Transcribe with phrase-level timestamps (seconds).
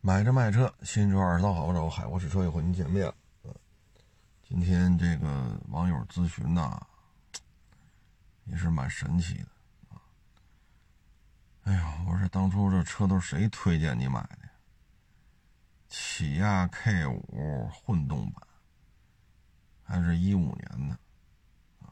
[0.00, 3.14] 买车卖车，新车二手好找，海沃试车又和您见面了。
[4.44, 6.80] 今天这个网友咨询呐，
[8.44, 9.48] 也是蛮神奇的
[9.90, 10.00] 啊。
[11.64, 14.48] 哎呀，我说当初这车都是谁推荐你买的？
[15.88, 18.46] 起亚 K 五混动版，
[19.82, 20.98] 还是一五年的
[21.80, 21.90] 啊？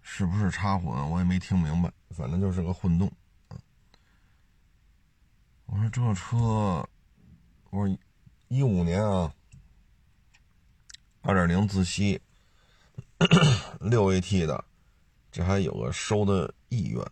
[0.00, 1.10] 是不是插混？
[1.10, 3.12] 我也没听明白，反正就是个混动。
[5.72, 6.36] 我说这车，
[7.70, 7.98] 我说
[8.48, 9.34] 一五年啊，
[11.22, 12.20] 二点零自吸，
[13.80, 14.62] 六 AT 的，
[15.30, 17.02] 这还有个收的意愿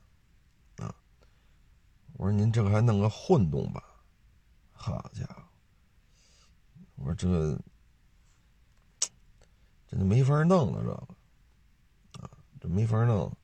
[0.77, 0.95] 啊。
[2.19, 3.83] 我说您这个还弄个混动版，
[4.73, 5.43] 好家伙！
[6.97, 7.59] 我说这
[9.88, 12.30] 这就没法弄了，这个啊，
[12.61, 13.35] 这没法弄。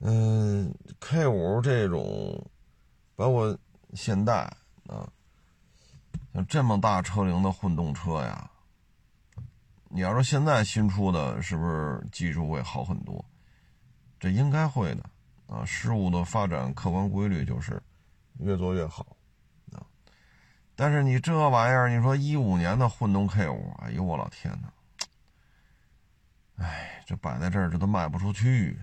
[0.00, 2.50] 嗯，K 五这种。
[3.16, 3.56] 包括
[3.94, 4.50] 现代
[4.88, 5.08] 啊，
[6.32, 8.50] 像这么大车龄的混动车呀，
[9.88, 13.24] 你要说现在新出的，是不是技术会好很多？
[14.18, 15.04] 这应该会的
[15.46, 15.64] 啊。
[15.64, 17.80] 事物的发展客观规律就是
[18.40, 19.16] 越做越好
[19.72, 19.86] 啊。
[20.74, 24.68] 但是你这玩意儿，你说一五年的混动 K 五，哎呦我老天呐，
[26.56, 28.76] 哎，这摆在这儿，这都卖不出去。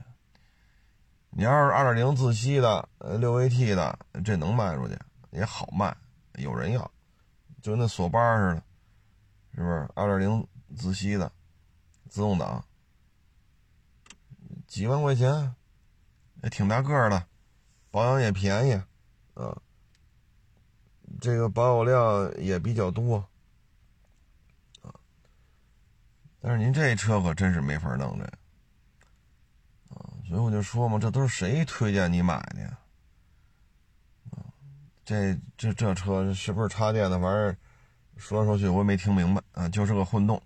[1.34, 4.98] 你要是二点零自吸的，呃，六 AT 的，这能卖出去，
[5.32, 5.96] 也好卖，
[6.36, 6.92] 有人要，
[7.62, 8.64] 就跟那索八似的，
[9.56, 9.90] 是不是？
[9.96, 11.32] 二点零自吸的，
[12.10, 12.64] 自动挡，
[14.68, 15.56] 几万块钱，
[16.44, 17.26] 也挺大个的，
[17.92, 18.74] 保养也便宜，
[19.34, 19.58] 啊，
[21.22, 23.26] 这个保有量也比较多，
[24.82, 24.94] 啊，
[26.42, 28.41] 但是您这车可真是没法弄这。
[30.32, 32.62] 所以我就说嘛，这都是谁推荐你买的？
[32.62, 32.78] 呀？
[35.04, 37.58] 这这这车是不是插电的玩意儿？
[38.16, 40.42] 说来说去我也没听明白啊，就是个混动。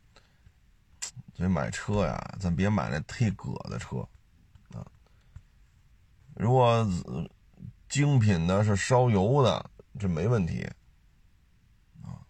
[1.36, 3.98] 所以买车呀，咱别买那忒葛的车
[4.74, 4.84] 啊。
[6.34, 6.84] 如果
[7.88, 10.68] 精品的是烧油的，这没问题
[12.02, 12.26] 啊。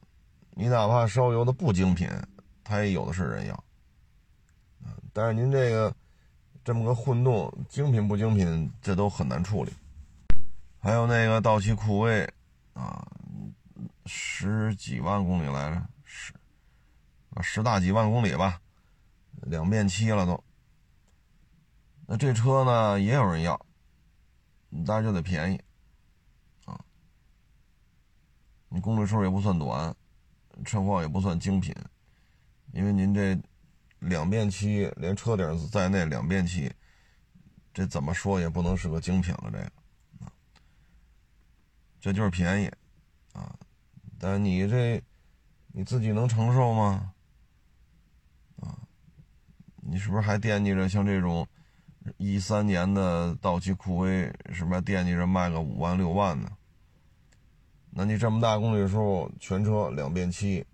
[0.50, 2.10] 你哪怕烧油的不精品，
[2.66, 3.56] 它也有的是人要
[4.84, 4.92] 啊。
[5.14, 5.96] 但是您这个。
[6.66, 9.72] 这么个混动，精品不精品，这都很难处理。
[10.80, 12.28] 还有那个道奇酷威，
[12.74, 13.08] 啊，
[14.08, 16.34] 十几万公里来着，十
[17.44, 18.60] 十大几万公里吧，
[19.44, 20.44] 两变漆了都。
[22.08, 23.64] 那这车呢也有人要，
[24.88, 25.62] 但是就得便宜，
[26.66, 26.84] 啊，
[28.70, 29.96] 你公里数也不算短，
[30.66, 31.72] 车况也不算精品，
[32.74, 33.40] 因为您这。
[34.00, 36.72] 两遍漆，连车顶在内两遍漆，
[37.74, 39.72] 这怎么说也不能是个精品了，这个，
[42.00, 42.72] 这就是便宜
[43.34, 43.58] 啊，
[44.20, 45.02] 但你这
[45.74, 47.14] 你自己能承受吗？
[48.58, 48.78] 啊，
[49.78, 51.48] 你是不是还惦记着像这种
[52.18, 56.52] 一三年的道奇酷威，是不是惦记着卖个五万六万呢？
[57.90, 60.66] 那你这么大公里数，全车两遍漆。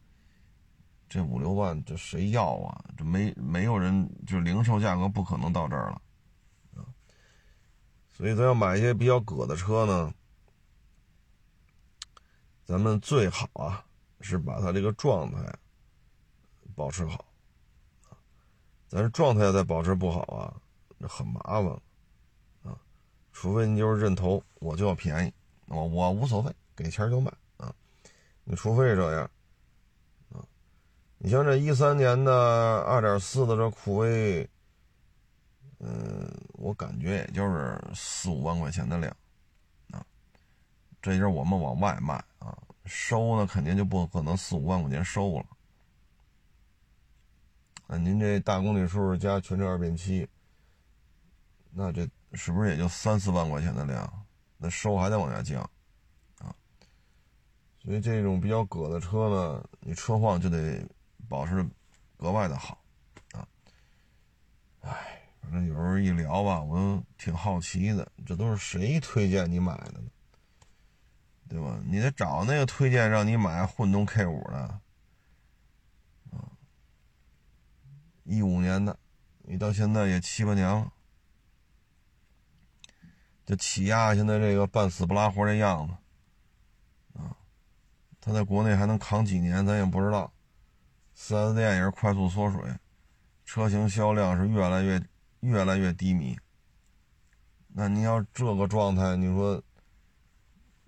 [1.11, 2.85] 这五六万，这谁要啊？
[2.97, 6.01] 这没没有人，就零售价格不可能到这儿了，
[6.77, 6.87] 啊！
[8.13, 10.13] 所以咱要买一些比较葛的车呢，
[12.63, 13.83] 咱们最好啊
[14.21, 15.53] 是把它这个状态
[16.75, 17.25] 保持好，
[18.07, 18.15] 啊，
[18.87, 20.55] 咱状态再保持不好啊，
[20.97, 21.65] 那很麻烦，
[22.63, 22.79] 啊！
[23.33, 25.33] 除非你就是认头，我就要便宜，
[25.65, 27.75] 我我无所谓，给钱就卖啊！
[28.45, 29.29] 你除非这样。
[31.23, 34.49] 你像这一三年的二点四的这酷威，
[35.77, 39.15] 嗯，我感觉也就是四五万块钱的量，
[39.91, 40.03] 啊，
[40.99, 45.45] 这就是我们往外卖啊，收呢肯定就不可能四五万块钱收了，
[47.85, 50.27] 啊，您这大公里数加全车二变七，
[51.69, 54.11] 那这是不是也就三四万块钱的量？
[54.57, 55.61] 那收还得往下降，
[56.39, 56.49] 啊，
[57.83, 60.83] 所以这种比较葛的车呢，你车况就得。
[61.31, 61.65] 保持
[62.17, 62.77] 格外的好，
[63.31, 63.47] 啊，
[64.81, 70.11] 哎，反正有时候一聊吧，我都挺好奇的，这都是谁推荐你买的呢？
[71.47, 71.79] 对吧？
[71.85, 74.57] 你得找那个推荐让你买混动 K 五的，
[76.31, 76.51] 啊，
[78.25, 78.99] 一五年的，
[79.43, 80.91] 你到现在也七八年了，
[83.45, 85.93] 这起亚现在这个半死不拉活的样子，
[87.21, 87.37] 啊，
[88.19, 90.29] 他在国内还能扛几年，咱也不知道。
[91.21, 92.59] 4S 店也是快速缩水，
[93.45, 94.99] 车型销量是越来越
[95.41, 96.35] 越来越低迷。
[97.67, 99.61] 那你要这个状态，你说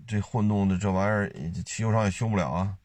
[0.08, 1.32] 这混动的这玩意儿，
[1.64, 2.76] 汽修厂也修不了啊。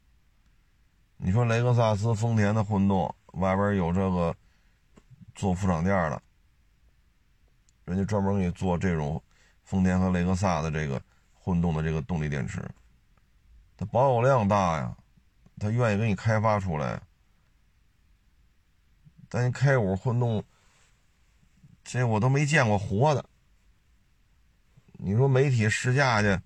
[1.17, 4.37] 你说雷克萨斯、丰田的混动外边有这个
[5.35, 6.23] 做副厂店的，
[7.87, 9.21] 人家专门给你做这种
[9.65, 11.01] 丰田和雷克萨的这个
[11.33, 12.63] 混动的这个动力电池，
[13.75, 14.95] 它保有量大呀，
[15.59, 17.01] 他愿意给你开发出来。
[19.29, 20.43] 但你 K 五混动，
[21.85, 23.25] 这我都没见过活的。
[24.93, 26.41] 你说媒体试驾去，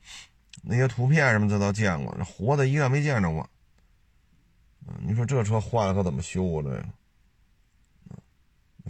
[0.62, 3.49] 那些图片什么这倒见过，活的一个没见着过。
[4.99, 6.62] 你说这车坏了可怎么修啊？
[6.62, 6.84] 这个，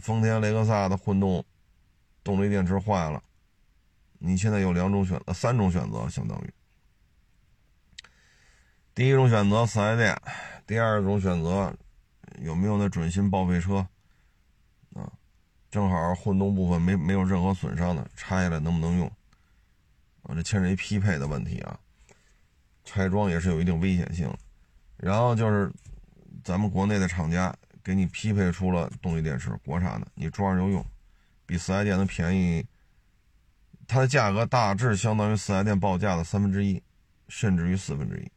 [0.00, 1.44] 丰田雷克萨的混动
[2.24, 3.22] 动力电池坏了，
[4.18, 6.52] 你现在有两种选择，三种选择相当于。
[8.94, 10.20] 第一种选择四 S 店，
[10.66, 11.76] 第二种选择。
[12.40, 13.86] 有没有那准新报废车？
[14.94, 15.10] 啊，
[15.70, 19.06] 正好混动部分没没有任何损伤的，拆下来能不能用？
[20.22, 21.78] 啊，这牵扯一匹配的问题啊，
[22.84, 24.32] 拆装也是有一定危险性。
[24.96, 25.72] 然后就是
[26.44, 30.84] 咱们国内的厂家给你匹配出了动力电池，国产的，你装上就用，
[31.44, 32.64] 比四 S 店的便宜，
[33.88, 36.82] 它的价格大致相当于四 S 店报价的三分之一，
[37.28, 38.30] 甚至于四分之一。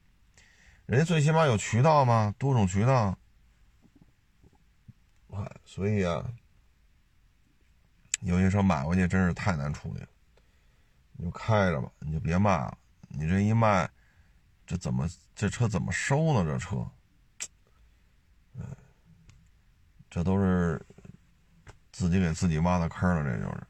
[0.88, 3.18] 人家最起码有渠道嘛，多种渠道。
[5.66, 6.24] 所以啊，
[8.22, 10.08] 有些车买回去真是太难处理了。
[11.18, 12.78] 你就开着吧，你就别卖了。
[13.08, 13.90] 你这一卖，
[14.66, 16.44] 这怎么这车怎么收呢？
[16.44, 16.86] 这车，
[20.10, 20.82] 这都是
[21.92, 23.24] 自己给自己挖的坑了。
[23.24, 23.68] 这就是，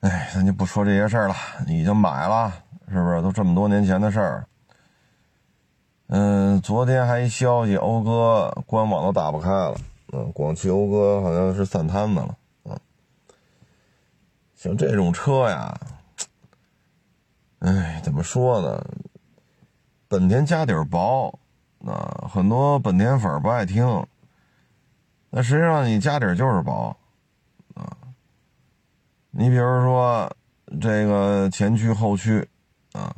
[0.00, 1.34] 哎，咱就不说这些事儿了。
[1.66, 2.50] 已经买了，
[2.88, 3.22] 是不是？
[3.22, 4.48] 都这么多年前的事儿。
[6.12, 9.76] 嗯，昨天还一消息，讴歌官网都打不开了。
[10.12, 12.36] 嗯，广汽讴歌好像是散摊子了。
[12.64, 12.76] 嗯，
[14.56, 15.72] 像这种车呀，
[17.60, 18.84] 哎，怎么说呢？
[20.08, 21.32] 本田家底儿薄，
[21.86, 24.04] 啊，很多本田粉不爱听。
[25.30, 26.96] 那实际上你家底儿就是薄，
[27.74, 27.96] 啊，
[29.30, 30.28] 你比如说
[30.80, 32.48] 这个前驱后驱，
[32.94, 33.14] 啊。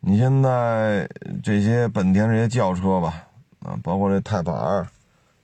[0.00, 1.08] 你现在
[1.42, 3.28] 这些本田这些轿车吧，
[3.60, 4.86] 啊，包括这泰帕二，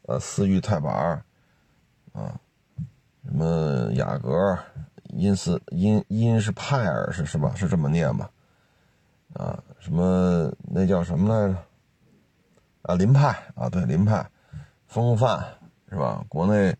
[0.06, 1.20] 呃，思域泰帕二，
[2.12, 2.38] 啊，
[3.24, 4.56] 什么雅阁，
[5.08, 7.52] 英斯英英是派尔是是吧？
[7.56, 8.30] 是这么念吧？
[9.34, 11.58] 啊，什么那叫什么来着？
[12.82, 14.24] 啊，凌派啊，对，凌派，
[14.86, 15.44] 风范
[15.90, 16.24] 是吧？
[16.28, 16.74] 国内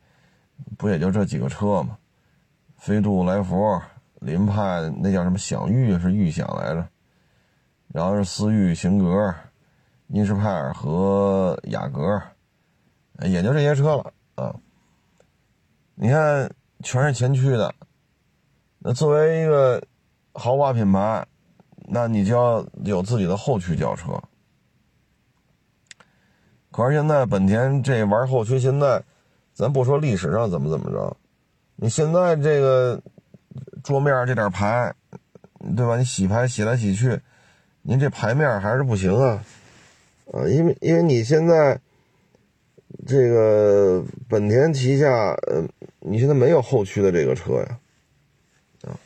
[0.79, 1.99] 不也就这几个车吗？
[2.77, 3.81] 飞度、来福、
[4.21, 6.87] 凌派，那叫什么享域是预享来着？
[7.95, 9.33] 然后是思域、型格、
[10.09, 12.21] 英仕派尔和雅阁，
[13.23, 14.53] 也就这些车了啊。
[15.95, 16.51] 你看，
[16.83, 17.73] 全是前驱的。
[18.81, 19.81] 那作为一个
[20.33, 21.25] 豪华品牌，
[21.87, 24.21] 那你就要有自己的后驱轿车。
[26.73, 29.01] 可是现在本田这玩后驱，现在
[29.53, 31.17] 咱不说历史上怎么怎么着，
[31.77, 33.01] 你现在这个
[33.85, 34.93] 桌面这点牌，
[35.77, 35.97] 对吧？
[35.97, 37.23] 你洗牌洗来洗去。
[37.87, 39.45] 您这牌面还是不行啊，
[40.33, 41.79] 啊，因为因为你现在
[43.07, 45.63] 这个本田旗下，呃，
[46.01, 47.79] 你现在没有后驱的这个车呀，
[48.85, 48.97] 啊，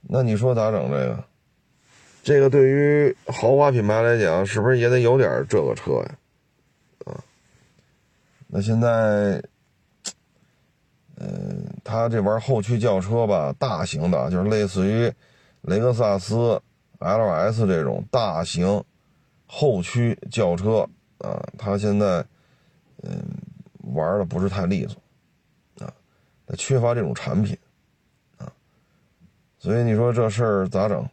[0.00, 1.24] 那你说咋整这个？
[2.22, 6.16] 这个对于豪华品牌来讲，是不是也得有点这个车呀？
[7.04, 7.20] 啊，
[8.46, 9.42] 那现在，
[11.18, 15.12] 嗯，他这玩后驱轿车吧，大型的，就是类似于
[15.60, 16.58] 雷克萨斯。
[17.00, 18.82] L S 这种大型
[19.46, 20.88] 后驱轿车
[21.18, 22.24] 啊，它现在
[23.02, 23.22] 嗯
[23.94, 25.02] 玩的不是太利索
[25.84, 25.92] 啊，
[26.46, 27.58] 它缺乏这种产品
[28.38, 28.52] 啊，
[29.58, 31.08] 所以你说这事儿咋整？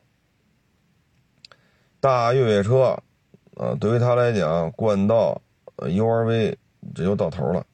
[1.99, 2.97] 大越野车
[3.55, 5.41] 啊，对于他来讲，冠道、
[5.77, 6.57] U R V
[6.93, 7.65] 这就到头了，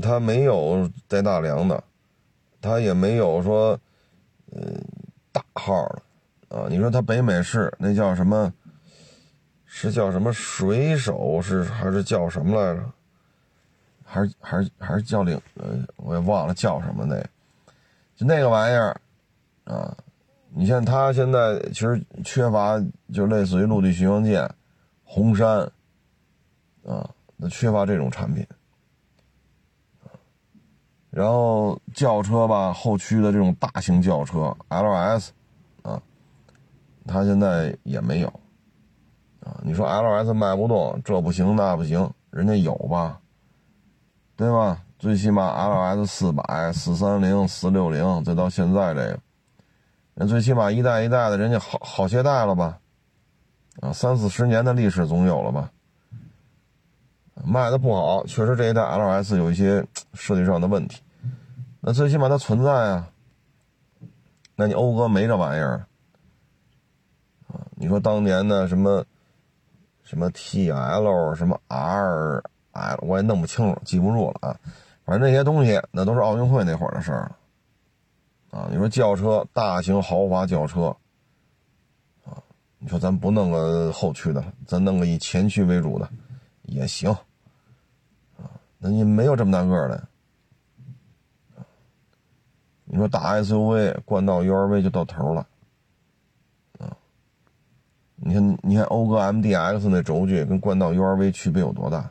[0.00, 1.84] 它没有带大梁的，
[2.60, 3.78] 它也没有说
[4.52, 4.82] 嗯
[5.30, 6.02] 大号的。
[6.52, 8.52] 啊，你说他北美是那叫什么？
[9.64, 11.40] 是叫什么水手？
[11.40, 12.84] 是还是叫什么来着？
[14.04, 15.40] 还是还是还是叫领？
[15.54, 17.18] 呃，我也忘了叫什么那，
[18.14, 19.00] 就那个玩意儿
[19.64, 19.96] 啊！
[20.54, 22.78] 你像他现在其实缺乏，
[23.14, 24.46] 就类似于陆地巡洋舰、
[25.04, 25.60] 红山
[26.84, 28.46] 啊，那缺乏这种产品。
[31.08, 35.30] 然后轿车吧，后驱的这种大型轿车 LS。
[37.06, 38.28] 他现在也没有，
[39.40, 43.20] 啊，你说 L S 卖不动，这不行那不行，人家有吧，
[44.36, 44.82] 对吧？
[44.98, 49.18] 最起码 L S 四百、四三零、四六零，再到现在这个，
[50.14, 52.78] 那最起码一代一代的，人家好好些代了吧？
[53.80, 55.70] 啊，三四十年的历史总有了吧？
[57.44, 61.02] 卖的不好，确实这一代 LS 有一些设计上的问题。
[61.80, 63.08] 那最起码它存在啊。
[64.54, 65.86] 那你讴歌没这玩意儿
[67.52, 67.60] 啊？
[67.76, 69.04] 你说当年的什么
[70.02, 72.42] 什么 TL 什么 RL，
[73.02, 74.56] 我也弄不清楚，记不住了啊。
[75.04, 77.36] 反正那些东西，那都是奥运会那会儿的事儿了。
[78.58, 80.94] 啊，你说轿车，大型豪华轿车，
[82.24, 82.36] 啊，
[82.78, 86.08] 你说咱不弄个后驱的，咱弄个以前驱为主的
[86.62, 87.10] 也行，
[88.36, 90.08] 啊，那你没有这么大个的，
[92.84, 95.46] 你说大 SUV 冠道 URV 就到头了，
[98.24, 102.10] 你看你看讴歌 MDX 那轴距跟冠道 URV 区别有多大？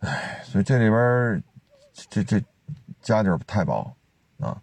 [0.00, 1.42] 哎，所以这里边
[2.10, 2.42] 这这。
[3.00, 3.94] 家底儿太薄，
[4.40, 4.62] 啊！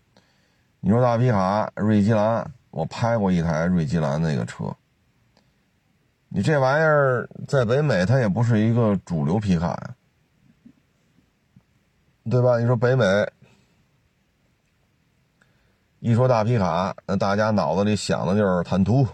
[0.80, 4.76] 你说大皮卡瑞吉兰，我拍过一台瑞吉兰那个车。
[6.30, 9.96] 你这玩意儿在北美它也不是一个主流皮卡呀，
[12.32, 12.58] 对吧？
[12.58, 13.06] 你说北美
[16.02, 19.06] 一说大皮卡，那大家脑子里想的就是坦途，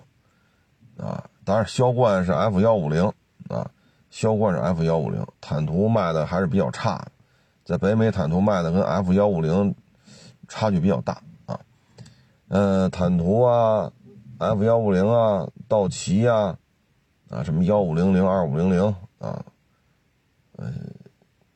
[0.98, 3.12] 啊，当然销冠是 F 幺五零
[3.50, 3.70] 啊，
[4.10, 7.06] 销冠是 F 幺五零，坦途卖的还是比较差。
[7.66, 9.76] 在北美，坦途卖的跟 F 幺五零
[10.48, 11.60] 差距比较大啊。
[12.48, 13.92] 嗯，坦途啊
[14.38, 16.58] ，F 幺五零啊，道奇呀，
[17.30, 19.44] 啊，什么幺五零零、二五零零啊，
[20.58, 20.74] 嗯，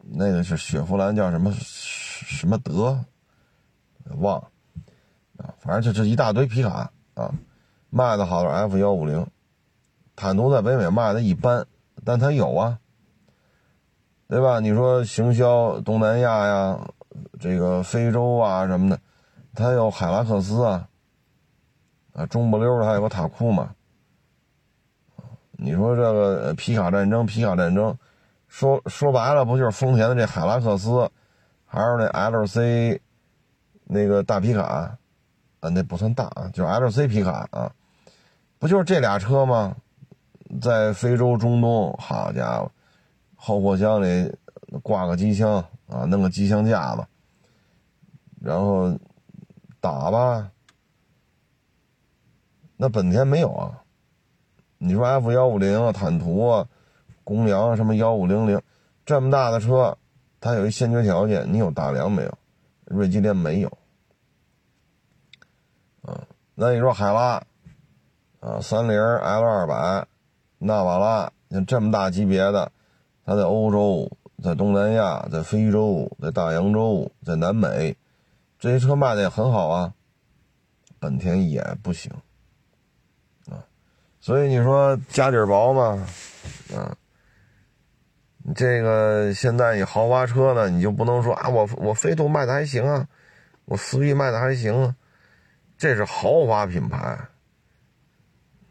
[0.02, 3.00] 那个是雪佛兰叫什么什么德，
[4.18, 4.50] 忘了
[5.60, 7.32] 反正就这一大堆皮卡啊，
[7.90, 9.26] 卖的好的 F 幺五零，
[10.16, 11.66] 坦途在北美卖的一般，
[12.04, 12.78] 但它有啊。
[14.28, 14.62] 对吧？
[14.62, 16.80] 你说行销东南亚呀，
[17.38, 18.98] 这个非洲啊什么的，
[19.54, 20.88] 它有海拉克斯啊，
[22.14, 23.76] 啊中不溜的还有个塔库嘛。
[25.52, 27.94] 你说这个皮卡战争，皮卡战争，
[28.48, 31.12] 说说白了不就是丰田的这海拉克斯，
[31.66, 33.02] 还是那 LC
[33.84, 34.98] 那个大皮卡
[35.62, 35.70] 啊？
[35.70, 37.72] 那不算大啊，就是 LC 皮卡啊，
[38.60, 39.74] 不就是这俩车吗？
[40.62, 42.70] 在非洲、中东，好家伙！
[43.36, 44.30] 后货箱里
[44.84, 47.06] 挂个机枪啊，弄个机枪架子，
[48.42, 48.94] 然后
[49.80, 50.52] 打吧。
[52.76, 53.82] 那本田没有啊？
[54.78, 56.68] 你说 F 幺五零啊、坦途啊、
[57.24, 58.62] 公羊什么幺五零零，
[59.06, 59.98] 这么大的车，
[60.40, 62.38] 它有一先决条件，你有大梁没有？
[62.86, 63.78] 锐基连没有。
[66.56, 67.42] 那你说海拉
[68.40, 70.06] 啊、三菱 L 二百、
[70.58, 72.72] 纳瓦拉，像这么大级别的。
[73.26, 74.12] 它在欧洲，
[74.44, 77.96] 在东南亚，在非洲，在大洋洲，在南美，
[78.60, 79.94] 这些车卖的也很好啊。
[81.00, 82.12] 本田也不行
[83.50, 83.58] 啊，
[84.20, 86.08] 所以你说家底儿薄嘛，
[86.76, 86.96] 啊，
[88.56, 93.08] 这个现在你豪华车呢，你就不能说啊，我我飞度卖的还行啊，
[93.66, 94.96] 我思域卖的还行啊，
[95.82, 97.18] 这是豪华品牌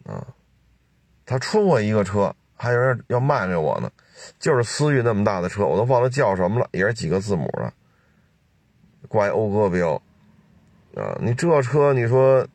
[0.04, 0.24] 啊，
[1.26, 3.90] 他出过一个车，还有人要卖给我呢。
[4.38, 7.72] 就是思域那么大的车，我都忘了叫什么了，也是几个字母的，
[9.08, 10.00] 挂一讴歌标，
[10.94, 12.46] 啊，你这车你说，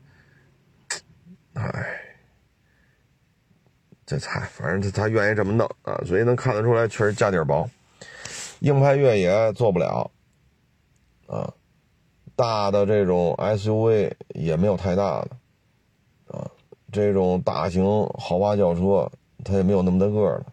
[1.55, 2.15] 哎，
[4.05, 7.69] 这菜，反正他他愿意这么弄啊，所以能看得出来，确实家底薄，
[8.59, 10.09] 硬派越野做不了，
[11.27, 11.53] 啊，
[12.35, 16.49] 大的这种 SUV 也没有太大的，啊，
[16.91, 17.85] 这种大型
[18.17, 19.09] 豪华轿车
[19.43, 20.45] 它也没有那么大个的。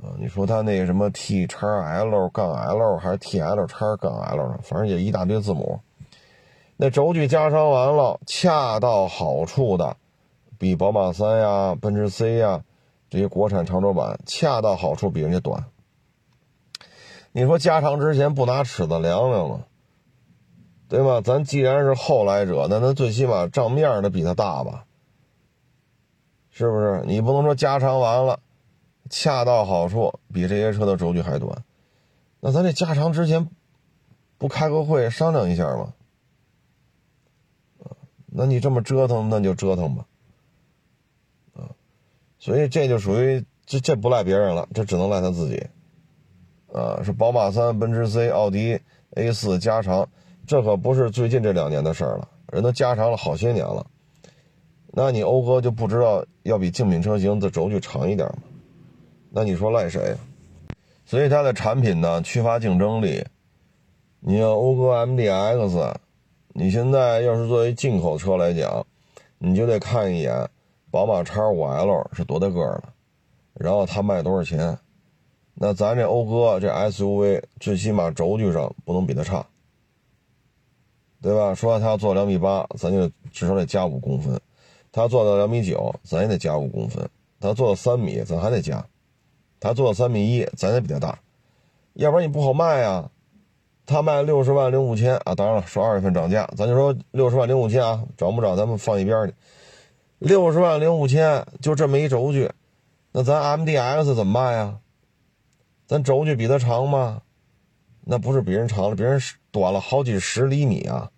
[0.00, 5.80] 啊，你说它那什么 T 叉 L 杠 L 还是 T L 叉杠 L 反正也一大堆字母。
[6.76, 9.96] 那轴距加长完了，恰到好处的，
[10.56, 12.62] 比宝马三呀、奔驰 C 呀
[13.10, 15.64] 这些国产长轴版恰到好处比人家短。
[17.32, 19.64] 你说加长之前不拿尺子量量吗？
[20.88, 21.20] 对吧？
[21.20, 24.84] 咱既然是后来者，那咱最起码账面的比他大吧？
[26.50, 27.04] 是不是？
[27.06, 28.40] 你不能说加长完了。
[29.10, 31.64] 恰到好处，比这些车的轴距还短，
[32.40, 33.48] 那咱这加长之前
[34.36, 35.94] 不开个会商量一下吗？
[38.26, 40.04] 那你这么折腾，那就折腾吧，
[41.54, 41.72] 啊，
[42.38, 45.66] 所以这就属于这这不赖别人了，这只能赖他自己，
[46.70, 48.78] 啊，是宝马三、奔驰 C、奥迪
[49.14, 50.06] A 四加长，
[50.48, 53.86] 这可不是最近这两年的事儿了，人都加长了好些年了，
[54.92, 58.38] 那你讴歌就不知道要比竞品车型的轴距长一点吗？
[59.30, 60.16] 那你说赖谁？
[61.04, 63.22] 所以它的产品呢缺乏竞争力，
[64.20, 65.94] 你像讴歌 MDX，
[66.54, 68.86] 你现在要是作为进口车来讲，
[69.36, 70.48] 你就得看一眼
[70.90, 72.84] 宝马 X5L 是多大个的，
[73.52, 74.78] 然后它卖多少钱。
[75.52, 79.46] 那咱这讴歌这 SUV 最起码轴距上不能比它差，
[81.20, 81.54] 对吧？
[81.54, 84.36] 说他要做两米八，咱就至少得加五公分；
[84.92, 87.04] 他做到两米九，咱也得加五公分；
[87.40, 88.84] 他做到三米，咱还得加；
[89.58, 91.18] 他做到三米一，咱也比他大，
[91.94, 93.10] 要不然你不好卖呀。
[93.84, 99.34] 他卖六十万零五千啊，当然了，说二月份涨价，咱就说六十万零五千啊，涨不涨咱们放一边去。
[100.18, 102.50] 六十万零五千就这么一轴距，
[103.12, 104.78] 那咱 MDX 怎么卖呀？
[105.86, 107.22] 咱轴距比它长吗？
[108.04, 111.10] 那不是比人长了，别人是短了好几十厘米啊。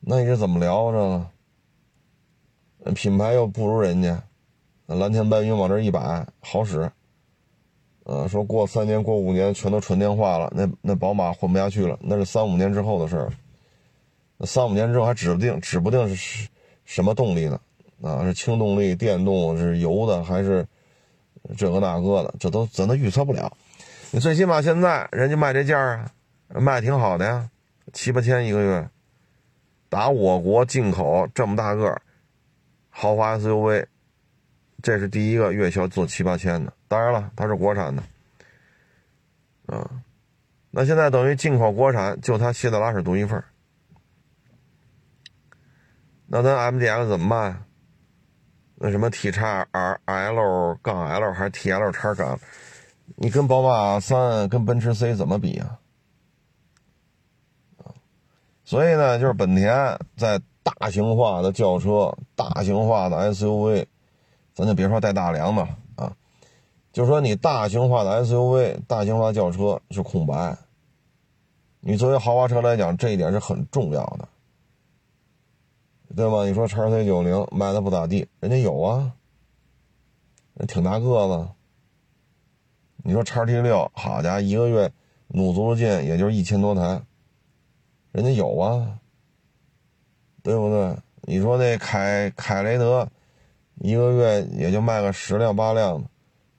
[0.00, 1.26] 那你是怎么聊着？
[2.94, 4.22] 品牌又不如人家，
[4.86, 6.92] 那蓝天白云往这一摆，好使。
[8.04, 13.32] 呃，说过三年过五年全都纯电化了，那那宝马混不下去了，那是三五年之后的事儿。
[14.36, 16.48] 那三五年之后还指不定指不定是
[16.84, 17.58] 什么动力呢？
[18.02, 20.66] 啊，是轻动力、电动，是油的还是
[21.56, 22.34] 这个那个的？
[22.38, 23.50] 这都咱都预测不了。
[24.14, 26.08] 你最起码现在人家卖这价啊，
[26.60, 27.50] 卖挺好的呀，
[27.92, 28.88] 七八千一个月，
[29.88, 32.00] 打我国进口这么大个
[32.90, 33.84] 豪华 SUV。
[34.80, 38.04] 这是第一个月销做七八千的，当然了，它是国产的，
[39.66, 39.90] 啊，
[40.70, 43.42] 那现在等于进口国产就它希特拉式独一份
[46.28, 47.56] 那咱 MDX 怎么卖？
[48.76, 52.38] 那什么 T 叉 R L 杠 L 还是 T L 叉杠？
[53.16, 55.78] 你跟宝马三跟奔驰 C 怎么比啊？
[58.64, 63.86] 所以呢，就是本田在大型化的轿车、大型化的 SUV。
[64.54, 66.16] 咱就别说带大梁的啊，
[66.92, 70.56] 就说你大型化的 SUV、大型化轿车是空白。
[71.80, 74.28] 你作为豪华车来讲，这一点是很重要的，
[76.14, 76.46] 对吧？
[76.46, 79.12] 你说叉 C 九零卖的不咋地，人家有啊，
[80.54, 81.48] 人挺大个子。
[83.04, 84.90] 你说叉 T 六，好家伙，一个月
[85.28, 87.02] 努足了劲，也就一千多台，
[88.10, 88.98] 人家有啊，
[90.42, 90.96] 对不对？
[91.22, 93.08] 你说那凯凯雷德。
[93.80, 96.08] 一个月也就卖个十辆八辆的，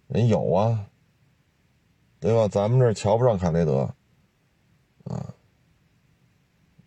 [0.07, 0.85] 人有啊，
[2.19, 2.49] 对吧？
[2.49, 3.89] 咱们这瞧不上凯雷德，
[5.05, 5.33] 啊，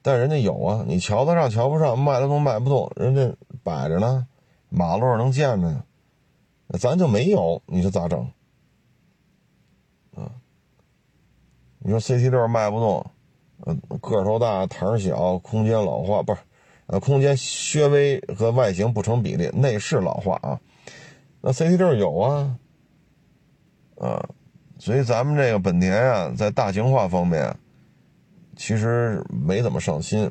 [0.03, 4.27] 但人家有啊，你瞧得上瞧不上，卖得动卖不动，人家摆着呢，
[4.69, 5.83] 马路上能见着，
[6.67, 8.31] 那咱就没有，你说咋整？
[11.89, 13.11] 你说 CT 六卖不动，
[13.65, 16.41] 呃，个头大，儿小，空间老化，不是？
[16.85, 17.35] 呃，空间
[17.73, 20.61] 略微和外形不成比例，内饰老化啊。
[21.41, 22.59] 那 CT 六有啊，
[23.97, 24.29] 啊，
[24.79, 27.57] 所以咱们这个本田啊，在大型化方面，
[28.55, 30.31] 其实没怎么上心。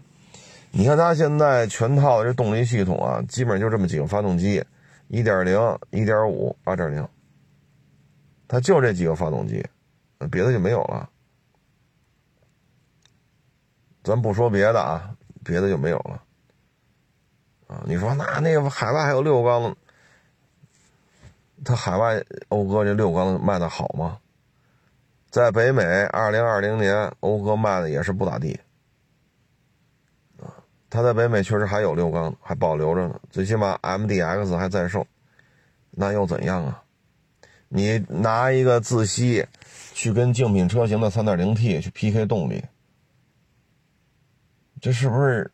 [0.70, 4.64] 你看它现在全套的这动力系统啊，基本就这么几个发动机：
[5.08, 7.08] 一点零、一点五、二点零，
[8.48, 9.66] 它就这几个发动机，
[10.30, 11.10] 别的就没有了。
[14.08, 16.24] 咱不说别的啊，别的就没有了。
[17.68, 19.76] 啊，你说那那个海外还有六缸的，
[21.66, 24.18] 它海外讴歌这六缸卖的好吗？
[25.30, 28.58] 在北美，二零二零年讴歌卖的也是不咋地。
[30.40, 30.56] 啊，
[30.90, 35.06] 它在北美确实还有六缸，还保留着呢，最起码 MDX 还在售，
[35.92, 36.82] 那又怎样啊？
[37.68, 39.46] 你拿一个自吸
[39.94, 42.64] 去跟竞品车型的三点零 T 去 PK 动力，
[44.88, 45.52] 这是不是？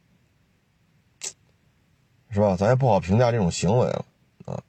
[2.29, 2.55] 是吧？
[2.55, 4.05] 咱也不好评价这种行为了
[4.45, 4.61] 啊，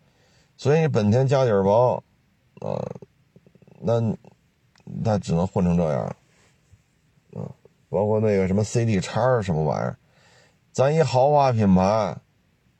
[0.57, 2.03] 所以本田家底儿薄
[2.61, 2.83] 啊，
[3.79, 4.01] 那
[4.85, 6.17] 那只能混成这样
[7.35, 7.53] 啊。
[7.91, 9.99] 包括那个什么 CD 叉什么玩意儿，
[10.73, 12.17] 咱一豪华品牌，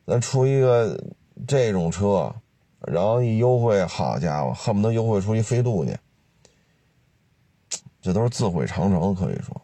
[0.07, 0.99] 咱出一个
[1.47, 2.33] 这种车，
[2.79, 5.95] 然后一优惠，好家伙，恨不得优惠出一飞度去，
[8.01, 9.13] 这都是自毁长城。
[9.13, 9.61] 可以说，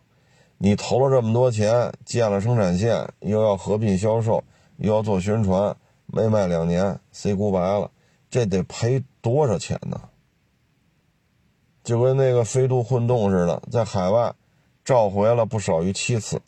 [0.63, 4.43] 你投了这么多钱，建了生产线，又要合并销售。
[4.77, 5.75] 又要做宣传，
[6.07, 7.91] 没卖两年，say goodbye 了，
[8.31, 10.09] 这得赔多少钱呢？
[11.83, 14.33] 就跟那个飞度混动似的，在海外
[14.83, 16.41] 召回了不少于七次，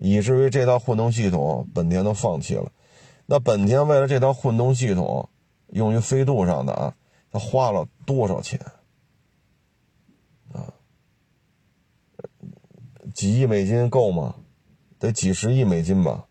[0.00, 2.72] 以至于这套混动系统本田都放弃了。
[3.26, 5.28] 那本田为了这套混动系统
[5.68, 6.94] 用于飞度上的啊，
[7.30, 8.60] 他花了多少钱？
[13.14, 14.34] 几亿美金够吗？
[14.98, 16.26] 得几十亿美金吧。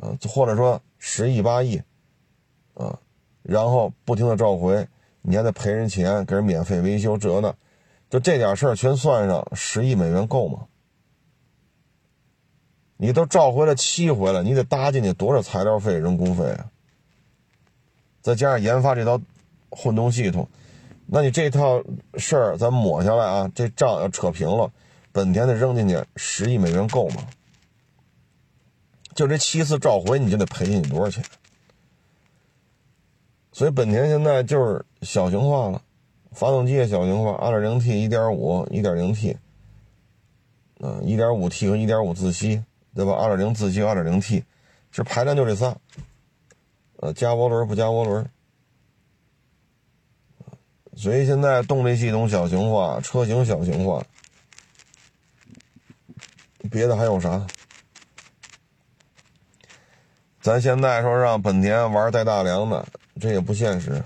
[0.00, 1.82] 啊，或者说十亿八亿，
[2.74, 2.98] 啊，
[3.42, 4.86] 然后不停的召回，
[5.22, 7.54] 你还得赔人钱，给人免费维修，这那，
[8.10, 10.66] 就这点事儿全算上，十亿美元够吗？
[12.98, 16.70] 你都召回了七回了，你得搭进去多少材料费、人工费啊？
[18.20, 19.18] 再加上研发这套
[19.70, 20.46] 混动系统，
[21.06, 21.82] 那你这套
[22.18, 24.70] 事儿咱抹下来啊，这账要扯平了，
[25.16, 27.26] 本田得扔进去十亿美元够吗？
[29.14, 31.24] 就这七次召回，你就得赔进去多少钱？
[33.50, 35.80] 所以本田现在就是小型化了，
[36.32, 39.36] 发动机也小型化，2.0T、1.5、1.0T，
[40.80, 42.62] 嗯，1.5T 和1.5自吸。
[42.94, 43.12] 对吧？
[43.12, 44.38] 二点零自吸，二点零 T，
[44.90, 45.76] 其实排量就这仨，
[46.96, 48.26] 呃，加涡轮不加涡轮，
[50.94, 54.02] 所以现在动力系统小型化，车型小型化，
[56.66, 57.46] 别的还有啥？
[60.40, 62.86] 咱现在说让本田玩带大梁的，
[63.20, 64.04] 这也不现实，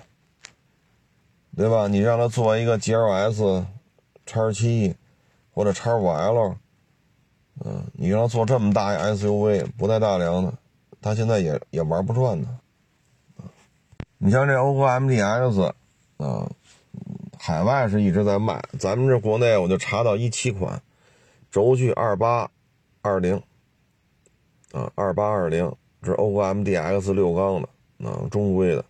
[1.56, 1.86] 对吧？
[1.86, 3.66] 你让他做一个 GLS
[4.24, 4.96] 叉七
[5.50, 6.56] 或者叉五 L。
[7.62, 10.54] 嗯，你让他做这么大一 SUV 不带大梁的，
[11.02, 12.58] 他现在也也玩不转呢。
[14.16, 15.72] 你像这讴歌 MDX
[16.16, 16.50] 啊，
[17.38, 20.80] 海外是一直在卖，咱们这国内我就查到一七款，
[21.50, 22.50] 轴距二八
[23.02, 23.42] 二零
[24.72, 28.84] 啊，二八二零，这讴歌 MDX 六缸的啊，中规的，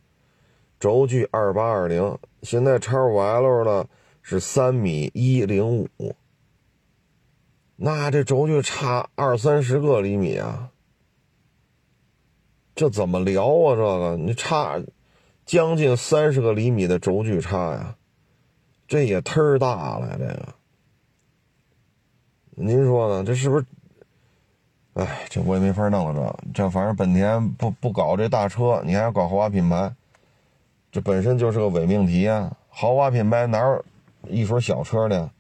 [0.79, 3.87] 轴距二八二零，现在叉五 L 呢
[4.23, 5.66] 是三米一零
[5.99, 6.14] 五。
[7.77, 10.70] 那这轴距差二三十个厘米啊，
[12.75, 13.75] 这怎么聊啊？
[13.75, 14.79] 这个你差
[15.46, 17.96] 将近三十个厘米的轴距差呀，
[18.87, 20.18] 这也忒大了。
[20.18, 20.55] 这个，
[22.62, 23.25] 您说呢？
[23.25, 23.66] 这是不是？
[24.94, 26.38] 哎，这我也没法弄了。
[26.53, 29.94] 这这反正本田不不搞这大车，你还要搞豪华品牌，
[30.92, 32.55] 这本身就是个伪命题啊！
[32.68, 33.85] 豪华品牌哪有
[34.29, 35.31] 一说小车的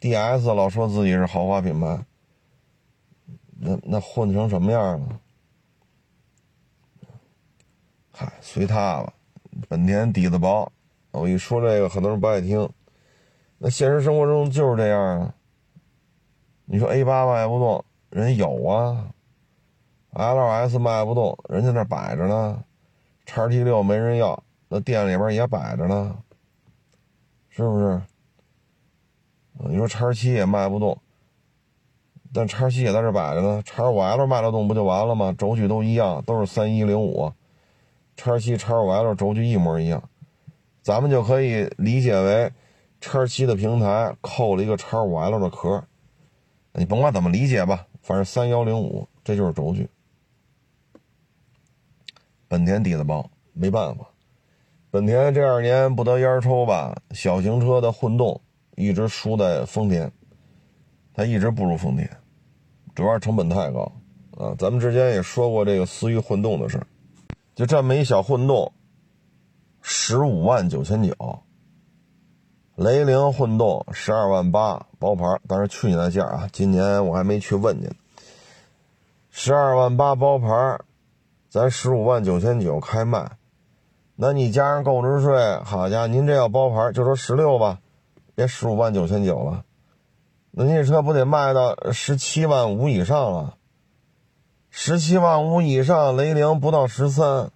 [0.00, 0.46] ？D.S.
[0.52, 2.04] 老说自己是豪华品牌，
[3.58, 5.20] 那那混成什么样了？
[8.12, 9.12] 嗨，随他吧。
[9.68, 10.70] 本田底子薄，
[11.12, 12.68] 我一说这个，很多人不爱听。
[13.58, 15.34] 那现实生活中就是这样啊。
[16.64, 19.08] 你说 A 八卖不动，人有啊
[20.12, 20.78] ；L.S.
[20.78, 22.62] 卖不动，人家那摆着呢。
[23.26, 26.16] 叉 T 六没人要，那店里边也摆着呢，
[27.50, 28.00] 是不是？
[29.68, 30.96] 你说叉七也卖不动，
[32.32, 33.60] 但叉七也在这摆着呢。
[33.64, 35.34] 叉五 L 卖得动不就完了吗？
[35.36, 37.32] 轴距都一样，都是三一零五。
[38.16, 40.02] 叉七、叉五 L 轴距一模一样，
[40.82, 42.52] 咱们就可以理解为
[43.00, 45.84] 叉七的平台扣了一个叉五 L 的壳。
[46.72, 49.88] 你甭管怎么理解吧，反正三幺零五这就是轴距。
[52.48, 54.06] 本田底子薄，没办法。
[54.90, 56.96] 本田这二年不得烟抽吧？
[57.12, 58.40] 小型车的混动。
[58.80, 60.12] 一直输在丰田，
[61.12, 62.08] 它一直不如丰田，
[62.94, 63.90] 主要是成本太高
[64.36, 64.54] 啊。
[64.56, 66.80] 咱们之前也说过这个思域混动的事
[67.56, 68.72] 就这么一小混动，
[69.82, 71.12] 十五万九千九，
[72.78, 77.90] 雷凌混动十二万八包牌，但是去年的价啊，今年我还没去问去。
[79.30, 80.78] 十二万八包牌，
[81.48, 83.32] 咱十五万九千九开卖，
[84.14, 87.80] 那你加上购置税，好家伙，您这要包牌，就说十六吧。
[88.36, 89.64] 别十五万九千九了，
[90.52, 93.56] 那你这车不得卖到十七万五以上了？
[94.70, 97.50] 十七万五以上，雷凌不到十三。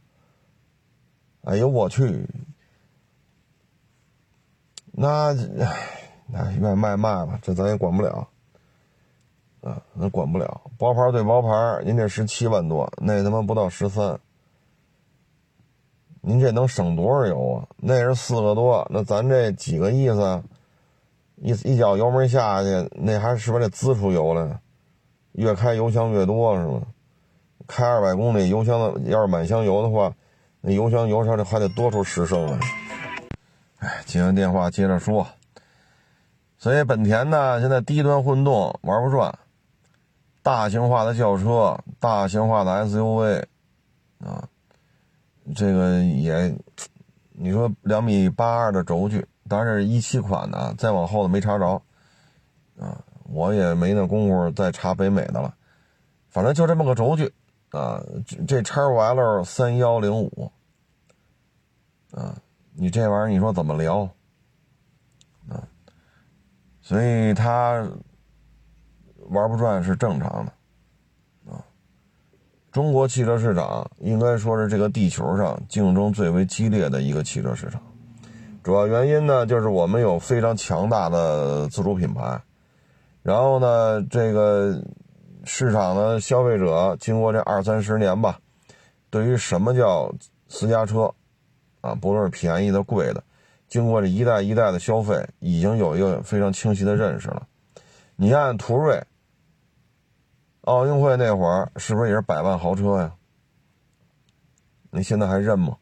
[1.44, 2.28] 哎呦我去！
[4.92, 5.34] 那
[6.26, 8.28] 那愿卖卖吧，这咱也管不了。
[9.62, 10.60] 啊，那管不了。
[10.76, 14.18] 包牌对包牌，您这十七万多，那他妈不到十三。
[16.20, 17.66] 您这能省多少油啊？
[17.76, 20.42] 那是四个多，那咱这几个意思？
[21.36, 24.60] 一一脚油门下去，那还是不是得滋出油来？
[25.32, 26.82] 越开油箱越多是吗？
[27.66, 30.12] 开二百公里，油箱要是满箱油的话，
[30.60, 32.58] 那油箱油上还得多出十升来。
[33.82, 35.26] 哎，接完电话接着说。
[36.56, 39.36] 所以本田呢，现在低端混动玩不转，
[40.40, 43.42] 大型化的轿车、大型化的 SUV
[44.24, 44.48] 啊，
[45.56, 46.56] 这个也，
[47.32, 49.26] 你说两米八二的轴距。
[49.48, 51.82] 当然是一七款的，再往后的没查着，
[52.78, 55.52] 啊，我也没那功夫再查北美的了。
[56.30, 57.34] 反正就这么个轴距，
[57.70, 60.52] 啊，这这叉五 L 三幺零五，
[62.12, 62.38] 啊，
[62.74, 64.08] 你这玩意儿你说怎么聊？
[65.48, 65.62] 啊，
[66.80, 67.86] 所以他
[69.28, 70.52] 玩不转是正常的，
[71.52, 71.64] 啊，
[72.70, 77.80] 中国汽车市场应该说是这个地球上竞争最为激烈的一个汽车市场。
[78.62, 82.40] 主要原因呢，就是我们有非常强大的自主品牌，
[83.22, 84.80] 然后呢，这个
[85.44, 88.38] 市场的消费者经过这二三十年吧，
[89.10, 90.14] 对于什么叫
[90.48, 91.12] 私家车，
[91.82, 93.22] 啊，不论是便宜的、贵的，
[93.68, 97.46] 经过这一代一代的消费，已经有一个非常清晰的认识了。
[98.16, 99.04] 你按途锐，
[100.62, 103.12] 奥运会那会儿是不是也是百万豪车呀？
[104.90, 105.76] 你现在还认吗？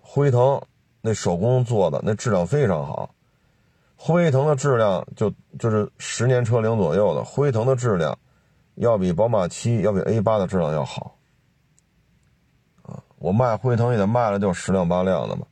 [0.00, 0.62] 辉腾
[1.00, 3.14] 那手工做的那质量非常好，
[3.96, 8.16] 辉腾的质量就就是十年车龄左右的辉腾的质量，
[8.76, 11.18] 要比宝马七要比 A 八的质量要好。
[13.24, 15.46] 我卖辉腾也得卖了就十辆八辆的嘛，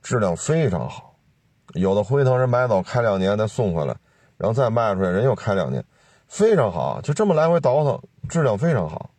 [0.00, 1.16] 质量非常好。
[1.74, 3.96] 有的辉腾人买走开两年再送回来，
[4.36, 5.84] 然后再卖出来人又开两年，
[6.28, 9.10] 非常好，就这么来回倒腾，质量非常好。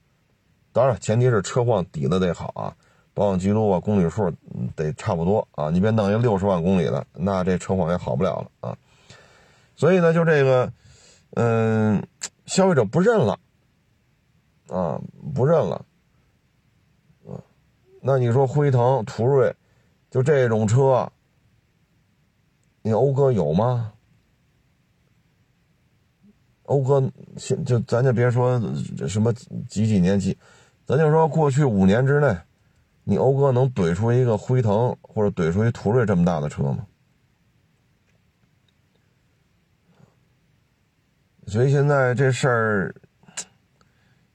[0.72, 2.74] 当然前提是车况底子得好啊。
[3.14, 4.32] 保养记录啊，公里数
[4.74, 8.78] 得差不多啊，你别弄一六十万公里的，那这车况也好不了了啊。
[9.76, 10.72] 所以呢，就这个，
[11.32, 12.02] 嗯，
[12.46, 13.38] 消费者不认了
[14.70, 15.02] 啊，
[15.36, 15.84] 不认了。
[18.02, 19.56] 那你说辉腾、途锐，
[20.10, 21.12] 就这种车，
[22.82, 23.94] 你讴歌有吗？
[26.64, 28.60] 讴歌现就咱就别说
[29.08, 29.34] 什么
[29.68, 30.38] 几几年几，
[30.86, 32.38] 咱就说过去五年之内。
[33.04, 36.86] 你讴歌能怼出一个辉腾或者怼出一途锐这么大的车吗？
[41.48, 42.96] 所以现在这事儿，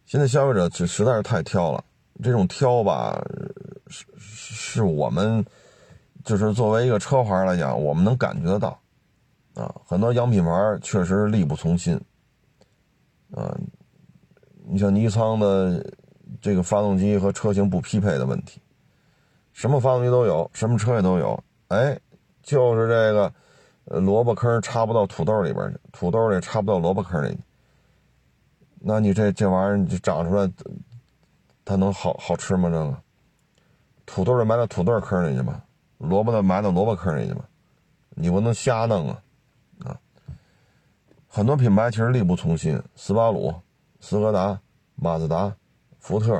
[0.07, 1.85] 现在消费者实实在是太挑了。
[2.23, 3.21] 这种挑吧，
[3.89, 5.45] 是是我们
[6.25, 8.81] 就是作为一个车牌来讲，我们能感觉得到
[9.55, 9.75] 啊。
[9.85, 12.01] 很多洋品牌确实力不从心
[13.33, 13.59] 啊。
[14.67, 15.85] 你像尼桑的。
[16.41, 18.61] 这个发动机和车型不匹配的问题，
[19.53, 21.45] 什么发动机都有，什么车也都有。
[21.69, 21.97] 哎，
[22.43, 23.33] 就是这个，
[24.01, 27.39] 萝卜坑插不到土豆里边去，土豆里插不到萝卜坑里。
[28.81, 30.51] 那你这这玩意儿就长出来，
[31.65, 32.69] 它能好好吃吗？
[32.71, 33.03] 这个
[34.07, 35.63] 土豆的埋到土豆坑里去吗？
[35.99, 37.45] 萝卜的埋到萝卜坑里去吗？
[38.11, 39.23] 你不能瞎弄啊！
[39.85, 40.01] 啊，
[41.29, 43.55] 很多品牌其实力不从心，斯巴鲁、
[44.01, 44.61] 斯柯达、
[44.97, 45.55] 马自达。
[45.99, 46.35] 福特，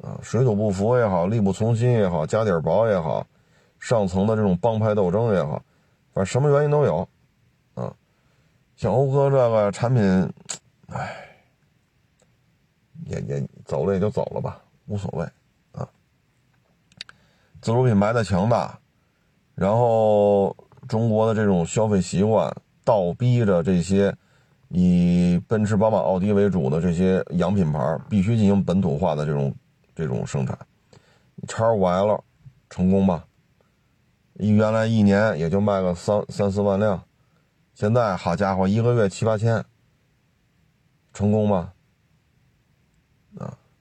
[0.00, 3.26] 啊，水土不服也好，力不从心也好，家底儿薄也好，
[3.78, 5.62] 上层的这种帮派斗争也好，
[6.14, 7.06] 反正什么原因都有，
[7.74, 7.94] 啊，
[8.74, 10.32] 像讴歌这个产品，
[10.88, 11.14] 唉，
[13.04, 15.24] 也也走了也就走了吧，无所谓，
[15.72, 15.88] 啊，
[17.60, 18.78] 自主品牌的强大，
[19.54, 20.56] 然后
[20.88, 24.14] 中国的这种消费习惯倒逼着这些。
[24.74, 29.54] 以奔驰、宝马、奥迪为主的这些洋品牌必须进行本土化的这种
[29.94, 30.58] 这种生产。
[31.46, 32.24] 叉五 L
[32.70, 33.26] 成功吧？
[34.38, 37.04] 一原来一年也就卖个三三四万辆，
[37.74, 39.62] 现在好家伙，一个月七八千，
[41.12, 41.74] 成功吗？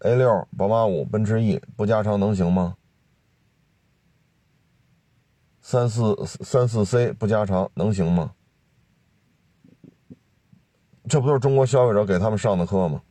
[0.01, 2.75] ，A 六、宝马五、奔驰 E 不加长能行吗？
[5.61, 8.33] 三四三四 C 不加长能行吗？
[11.09, 13.01] 这不就是中国消费者给他们上的课吗？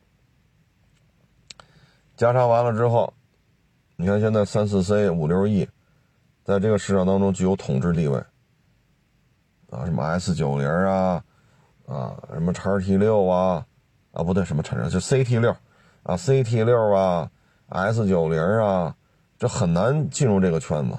[2.15, 3.13] 加长完了之后，
[3.95, 5.67] 你看现在三四 C、五六 E，
[6.43, 8.17] 在这个市场当中具有统治地位。
[9.69, 11.23] 啊，什么 S 九零啊，
[11.87, 13.65] 啊，什么叉 T 六啊，
[14.11, 15.55] 啊，不对，什么叉就 CT 六，
[16.03, 17.29] 啊，CT 六啊
[17.69, 18.95] ，S 九零啊，
[19.37, 20.97] 这很难进入这个圈子。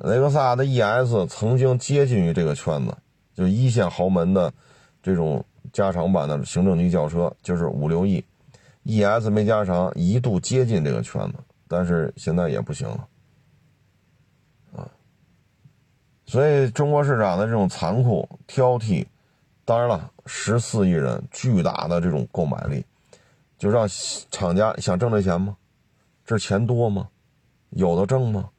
[0.00, 2.96] 雷克萨的 ES 曾经接近于这个圈子，
[3.34, 4.52] 就一线豪门的。
[5.02, 8.24] 这种加长版的行政级轿车就是五六亿
[8.84, 11.34] ，ES 没加长，一度接近这个圈子，
[11.68, 13.08] 但是现在也不行了，
[14.74, 14.88] 啊，
[16.24, 19.04] 所以中国市场的这种残酷挑剔，
[19.66, 22.82] 当然了，十四亿人巨大的这种购买力，
[23.64, 23.88] 就让
[24.30, 25.56] 厂家想挣这钱吗？
[26.22, 27.08] 这钱多吗？
[27.70, 28.50] 有的挣吗？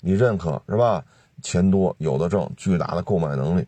[0.00, 1.04] 你认可是吧？
[1.42, 3.64] 钱多有的挣，巨大的购买能力，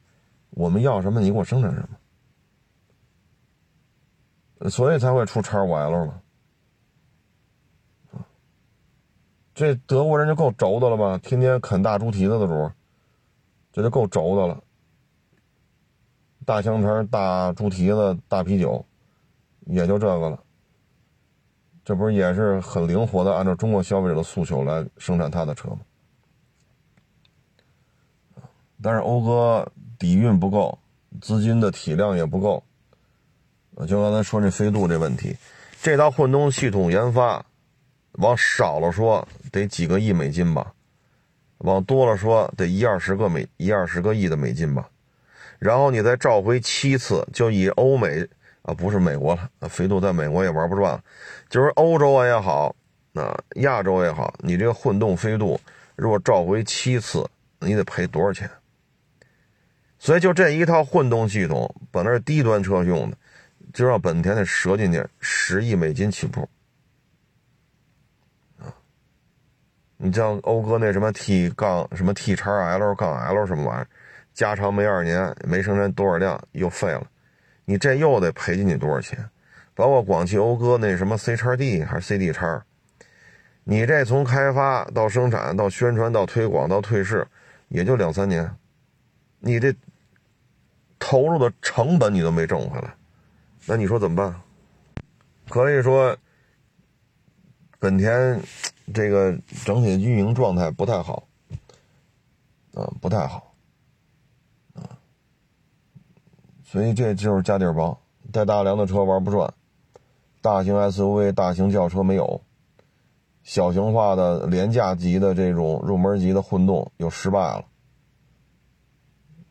[0.50, 1.88] 我们要什么你给我生产什
[4.58, 4.68] 么。
[4.68, 6.20] 所以才会出叉五 L 嘛，
[9.54, 11.16] 这德国人就够轴的了吧？
[11.18, 12.72] 天天啃大猪蹄子的主，
[13.72, 14.60] 这就够轴的了。
[16.44, 18.84] 大香肠、大猪蹄子、大啤酒，
[19.66, 20.43] 也就这个了。
[21.84, 25.78] 这不是也是很灵活的，按照中国消费者的诉求来生产他的车吗？
[28.82, 30.78] 但是讴歌底蕴不够，
[31.20, 32.62] 资金的体量也不够。
[33.88, 35.36] 就刚才说那飞度这问题，
[35.82, 37.44] 这套混动系统研发，
[38.12, 40.72] 往少了说得几个亿美金吧，
[41.58, 44.88] 往多了说得一二十个美一二十个亿的美金吧。
[45.58, 48.28] 然后你再召回七次，就以欧美
[48.62, 51.02] 啊不是美国了，飞度在美国也玩不转了，
[51.54, 52.74] 就是欧洲也好，
[53.12, 55.60] 啊亚洲也好，你这个混动飞度
[55.94, 57.24] 如果召回七次，
[57.60, 58.50] 你得赔多少钱？
[59.96, 63.16] 所以就这一套混动系统，本来是低端车用的，
[63.72, 66.40] 就让本田得折进去十亿美金起步。
[68.58, 68.74] 啊，
[69.96, 73.86] 你像讴歌那什么 T 杠什么 T 叉 L 杠 L 什么玩意儿？
[74.32, 77.06] 加长没二年，没生产多少辆又废了，
[77.64, 79.30] 你这又得赔进去多少钱？
[79.74, 82.64] 包括广汽讴歌那什么 C 叉 D 还是 CD 叉，
[83.64, 87.26] 你这从开发到生产到宣传到推广到退市，
[87.68, 88.56] 也就两三年，
[89.40, 89.74] 你这
[90.98, 92.94] 投入的成本你都没挣回来，
[93.66, 94.40] 那你说怎么办？
[95.48, 96.16] 可以说，
[97.78, 98.40] 本田
[98.94, 101.26] 这个整体的运营状态不太好，
[102.74, 103.54] 啊，不太好。
[104.74, 104.88] 啊
[106.64, 107.96] 所以这就是家底儿薄，
[108.32, 109.52] 带大梁的车玩不转，
[110.44, 112.42] 大型 SUV、大型轿车没有，
[113.42, 117.64] 小型化的廉价级的这种入门级的混动又失败了，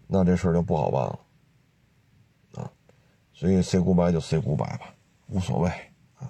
[0.05, 1.19] 那这事儿就不好办了，
[2.61, 2.69] 啊，
[3.33, 4.93] 所以 say goodbye 就 say goodbye 吧，
[5.29, 5.69] 无所谓
[6.19, 6.29] 啊，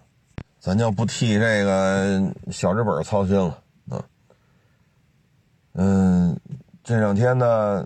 [0.61, 4.05] 咱就不替这个小日本操心了啊，
[5.73, 6.39] 嗯，
[6.81, 7.85] 这两天呢，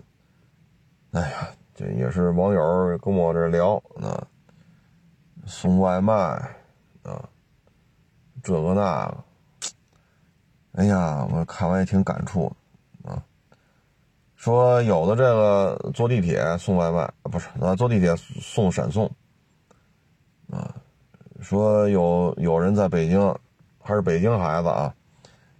[1.10, 1.48] 哎呀。
[1.74, 4.26] 这也是网友跟我这聊啊，
[5.46, 6.56] 送外卖，
[8.48, 9.24] 这个那个，
[10.72, 12.50] 哎呀，我看完也挺感触
[13.04, 13.22] 啊。
[14.36, 19.04] 说有的这个坐地铁送外卖，不是啊，坐地铁送闪送
[20.50, 20.74] 啊。
[21.42, 23.20] 说有有人在北京，
[23.82, 24.94] 还是北京孩子啊，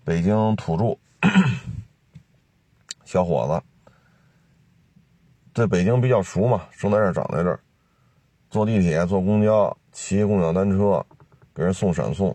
[0.03, 0.97] 北京土著
[3.05, 3.63] 小伙子。
[5.53, 7.61] 在北京比较熟嘛，生在这，长在这，
[8.49, 11.05] 坐地铁、坐公交、骑共享单车，
[11.53, 12.35] 给人送闪送，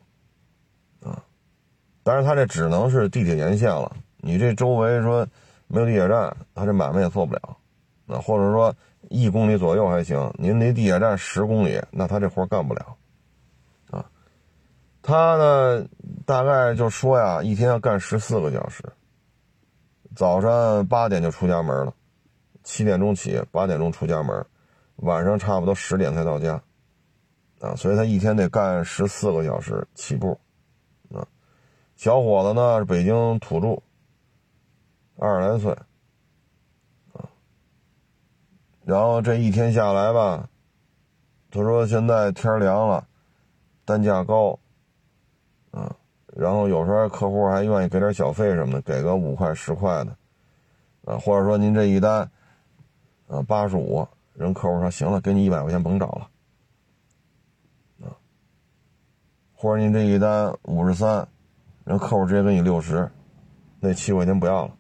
[2.04, 5.26] 但是他这只能是地铁沿线了，你这周围说
[5.68, 7.58] 没有地铁站，他这买卖也做不了，
[8.06, 8.76] 那或者说
[9.10, 12.96] 一公里左右还行，您离地铁站十公里，那他这活干不了，
[13.92, 14.06] 啊，
[15.02, 15.86] 他呢
[16.26, 18.84] 大概就说呀，一天要干十四个小时，
[20.16, 21.94] 早上八点就出家门了。
[22.66, 24.46] 七点钟起，八点钟出家门，
[24.96, 26.54] 晚上差不多十点才到家，
[27.60, 30.40] 啊，所以他一天得干十四个小时起步，
[32.04, 33.82] 小伙子呢是北京土著，
[35.16, 35.72] 二十来岁，
[37.14, 37.24] 啊，
[38.84, 40.50] 然后这一天下来吧，
[41.50, 43.08] 他说现在天凉了，
[43.86, 44.60] 单价高，
[45.72, 45.96] 啊，
[46.36, 50.14] 然后有时候客户还愿意给点小费什么的，给个五块十块的，
[51.06, 52.30] 啊，或者说您这一单。
[53.30, 56.30] 啊，八十五，人客户说行了，给你一百块钱甭找了，
[58.06, 58.12] 啊，
[59.56, 61.26] 或者您这一单五十三，
[61.84, 63.10] 人客户直接给你六十，
[63.80, 64.74] 那七块钱不要了，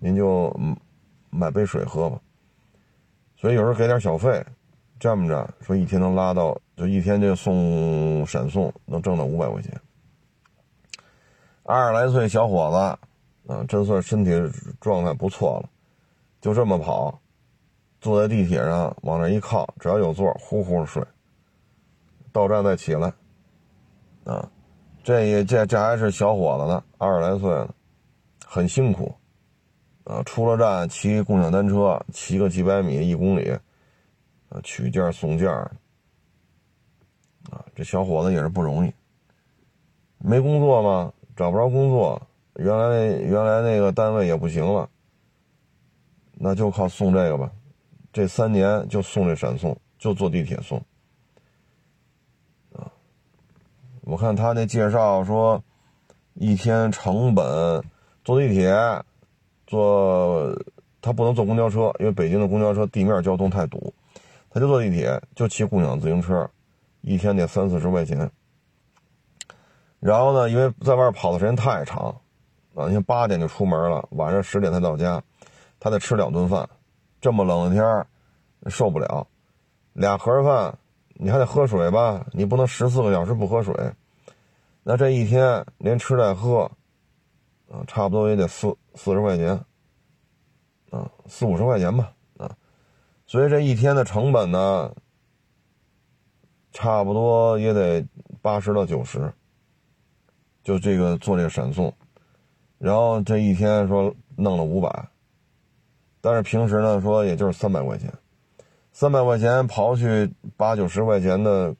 [0.00, 0.54] 您就
[1.30, 2.20] 买杯水喝吧。
[3.36, 4.44] 所以有时候给点小费，
[4.98, 9.80] 这么着说一天能拉到，就一天就送闪送能挣到五百块钱。
[11.62, 14.30] 二十来岁小伙子，啊，真算身体
[14.80, 15.68] 状态不错了，
[16.40, 17.20] 就这么跑。
[17.98, 21.02] 坐在地铁上，往那一靠，只要有座，呼呼睡。
[22.30, 23.12] 到站再起来，
[24.24, 24.48] 啊，
[25.06, 27.72] 这也这这还是小伙子呢，二十来岁了，
[28.44, 29.14] 很辛苦，
[30.02, 33.56] 啊，出了站骑共享单车，骑个几百米一公里，
[34.48, 35.70] 啊，取件送件，啊，
[37.76, 38.92] 这小伙子也是不容易。
[40.18, 41.12] 没工作吗？
[41.36, 42.20] 找不着工作，
[42.56, 44.90] 原来原来那个单位也不行了，
[46.32, 47.48] 那就靠送这个吧。
[48.12, 50.82] 这三年就送这闪送，就坐地铁送，
[52.72, 52.90] 啊，
[54.06, 55.60] 我看他那介绍说，
[56.34, 57.82] 一天成本
[58.24, 58.72] 坐地铁，
[59.66, 60.56] 坐
[61.02, 63.92] 他不能坐公交车，因为北京的公交车地面交通太堵，
[64.48, 66.48] 他就坐地铁，就骑共享自行车，
[67.00, 68.30] 一天得三四十块钱。
[69.98, 72.14] 然后呢，因为在外跑的时间太长，
[72.76, 75.20] 啊，你看八点就出门了，晚上十点才到家，
[75.80, 76.68] 他得吃两顿饭。
[77.20, 78.06] 这么冷的天
[78.70, 79.26] 受不了，
[79.94, 80.78] 俩盒饭，
[81.14, 82.24] 你还得喝水吧？
[82.30, 83.74] 你不能十四个小时不喝水，
[84.88, 86.70] 那这一天连吃带喝，
[87.68, 89.48] 啊，差不多也得四四十块钱，
[90.90, 92.56] 啊，四五十块钱吧，啊，
[93.26, 94.94] 所以这一天的成本呢，
[96.70, 98.06] 差不多也得
[98.40, 99.32] 八十到九十，
[100.62, 101.92] 就这个做这个闪送，
[102.78, 105.08] 然后这一天说弄了五百，
[106.20, 108.14] 但是平时呢说也就是三百块钱，
[108.92, 111.74] 三百块钱刨去八九十块钱的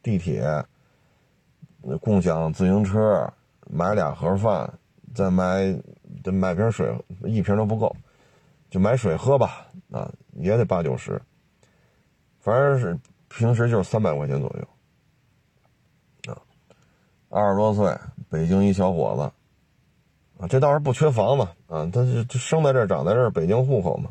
[0.00, 0.44] 地铁、
[2.00, 3.32] 共享自行车，
[3.68, 4.72] 买俩盒饭，
[5.14, 5.74] 再买
[6.22, 6.92] 得买瓶水，
[7.24, 7.94] 一瓶都不够，
[8.70, 11.20] 就买水喝吧，啊，也得八九十，
[12.40, 14.68] 反正是平时就是三百块钱左右。
[16.28, 16.42] 啊
[17.28, 17.94] 二十多岁，
[18.30, 24.10] 北京一小伙子，啊，这倒是不缺房子啊，他是生在这儿，长在这儿，北京户口嘛，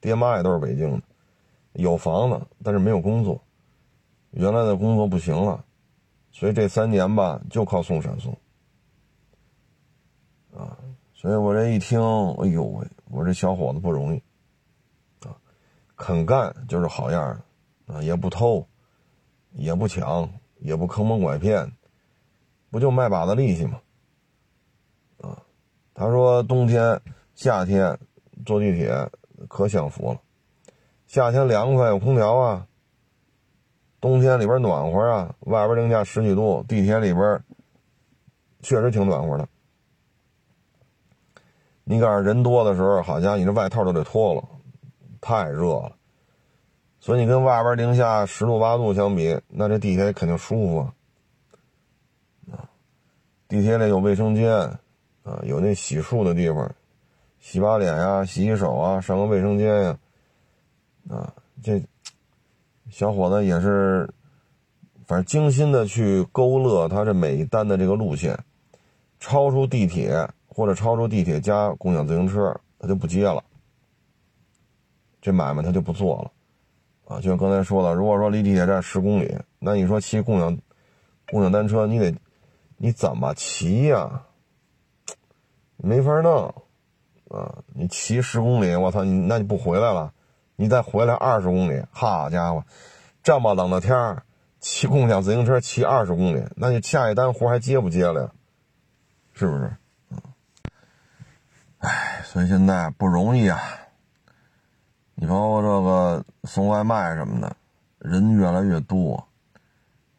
[0.00, 1.02] 爹妈也都是北京的，
[1.74, 3.42] 有房子，但是没有工作，
[4.30, 5.64] 原来的工作不行了，
[6.36, 8.36] 所以这三年吧，就靠送闪送，
[10.52, 10.76] 啊，
[11.14, 14.20] 所以我这一听，哎呦喂，我这小伙子不容易，
[15.24, 15.38] 啊，
[15.94, 17.40] 肯干就是好样
[17.86, 18.66] 的，啊，也不偷，
[19.52, 20.28] 也不抢，
[20.58, 21.72] 也不坑蒙拐骗。
[22.68, 23.80] 不就卖把子力气吗？
[25.20, 25.40] 啊，
[25.94, 27.00] 他说冬天、
[27.36, 27.96] 夏天
[28.44, 29.08] 坐地铁
[29.46, 30.20] 可享福了。
[31.06, 32.66] 夏天凉快有空调啊，
[34.04, 37.42] 冬天里边暖和啊，外边零下十几度，地铁里边
[38.60, 39.48] 确实挺暖和的。
[41.84, 44.46] 你赶上人多的时候，好家伙，你这外套都得脱了，
[45.22, 45.96] 太热了。
[47.00, 50.78] 所以你跟外边零下十度八度相比，那这地铁肯定舒服
[52.52, 52.68] 啊。
[53.48, 54.54] 地铁里有卫生间，
[55.22, 56.70] 啊，有那洗漱的地方，
[57.40, 59.98] 洗把脸呀，洗洗手啊，上个卫生间呀，
[61.08, 61.32] 啊，
[61.62, 61.82] 这
[62.94, 64.08] 小伙子也是，
[65.04, 68.38] 反正精心的去勾勒他这每一单的这个路线，
[69.18, 73.42] 超出地铁或者超出地铁加共享自行车，他就不接了，
[75.20, 76.30] 这买卖他就不做了，
[77.12, 80.56] 啊，就像刚才说的，如果说离地铁站十公里，那你说骑共享
[81.28, 82.14] 共享单车，你得。
[82.76, 84.22] 你怎么骑呀？
[85.78, 86.54] 没法弄
[87.28, 87.58] 啊！
[87.72, 90.13] 你骑十公里，我操你，那你不回来了？
[90.56, 92.64] 你再回来二十公里，好家伙，
[93.22, 94.22] 这么冷的天儿，
[94.60, 98.30] 骑共享自行车骑二十公里，那你下一单活还接不接了呀？
[99.32, 99.76] 是不是？
[100.10, 100.18] 嗯。
[101.78, 103.60] 哎，所以现在不容易啊！
[105.16, 107.56] 你包括这个送外卖什么的，
[107.98, 109.28] 人越来越多。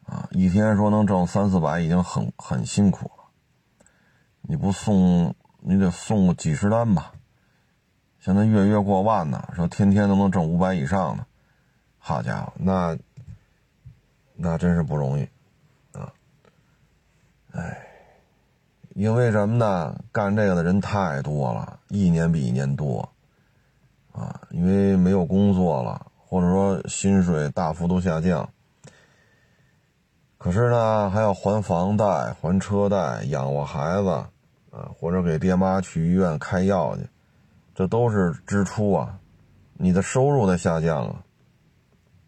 [0.04, 3.24] 啊，一天说能挣三四百已经很很辛苦了，
[4.42, 7.12] 你不送，你得送个几十单吧。
[8.26, 11.24] 现在月月过万呢，说天天都能挣五百以上的，
[11.96, 12.98] 好家伙，那
[14.34, 15.22] 那真是不容易
[15.92, 16.12] 啊！
[17.52, 17.86] 哎，
[18.96, 19.96] 因为什么呢？
[20.10, 23.08] 干这个的人太多了，一年比一年多
[24.10, 28.50] 啊，因为没有工作了，或者说薪水大幅度下降。
[30.36, 34.10] 可是呢，还要还房贷、还车贷、养活孩子，
[34.72, 37.08] 啊，或者给爹妈去医院开药去，
[37.76, 39.16] 这都是支出啊。
[39.74, 41.22] 你的收入在下降啊，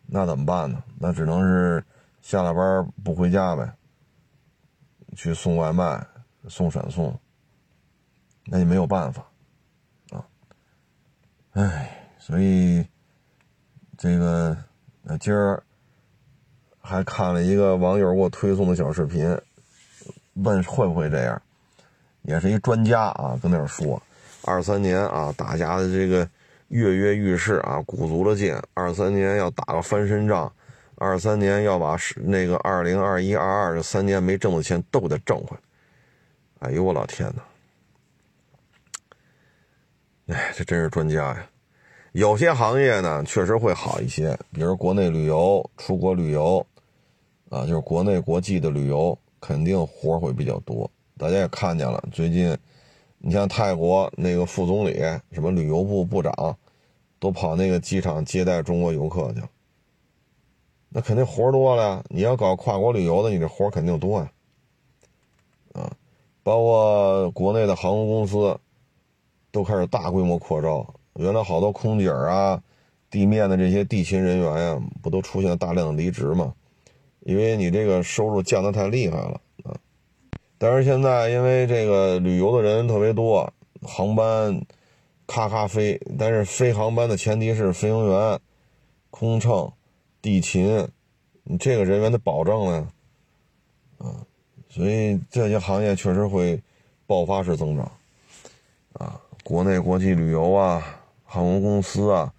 [0.07, 0.81] 那怎么办呢？
[1.01, 1.83] 那只能是
[2.23, 3.73] 下了班不回家呗，
[5.17, 6.07] 去送外卖、
[6.47, 7.19] 送闪送，
[8.45, 9.27] 那也没有办法
[10.11, 10.25] 啊。
[11.55, 12.87] 唉，所以
[13.97, 14.57] 这个
[15.03, 15.61] 那今儿。
[16.81, 19.39] 还看了一个网友给我推送的小视频，
[20.35, 21.43] 问会不会这样，
[22.23, 24.03] 也是一专家啊，跟那儿说，
[24.49, 26.29] 二三年啊，大家的这个
[26.69, 30.51] 跃跃欲试啊，鼓足了劲，二三年要打个翻身仗，
[30.97, 35.59] 二三年要把是那个二零二一二二这三年没挣的钱都得挣回来。
[36.61, 37.33] 哎呦我老天
[40.27, 40.35] 哪！
[40.35, 41.47] 哎，这真是专家呀。
[42.13, 46.67] 有些行业呢，确实会好一些，比如国内旅游、出国旅游。
[47.51, 50.91] 啊，就是国内国际的旅游肯定活会比较多。
[51.17, 52.55] 大家也看见了，最近
[53.19, 54.95] 你像泰国那个副总理、
[55.33, 56.57] 什么旅游部部长，
[57.19, 59.43] 都跑那个机场接待中国游客去。
[60.89, 62.05] 那肯定活多了。
[62.09, 64.33] 你要搞跨国旅游的，你这活肯定多呀。
[65.75, 65.93] 啊，
[66.43, 68.59] 包括国内的航空公司
[69.51, 70.95] 都开始大规模扩招。
[71.15, 72.63] 原来好多空姐啊、
[73.11, 76.55] 地面的这些地勤人员呀，不都出现了大量的离职吗？
[77.21, 79.41] 因为你这个收入降得太厉害了！
[80.59, 83.53] 但是现在因为这个旅游的人特别多，
[83.83, 84.61] 航班
[85.27, 88.39] 咔咔飞，但是飞航班的前提是飞行员、
[89.11, 89.71] 空乘、
[90.21, 90.89] 地勤，
[91.45, 92.89] 你这个人员的保证呢？
[93.99, 94.27] 啊，
[94.69, 96.61] 所以这些行业确实会
[97.07, 97.91] 爆发式增长
[98.95, 99.21] 啊！
[99.45, 100.83] 国内国际旅游啊，
[101.25, 102.33] 航空公司啊，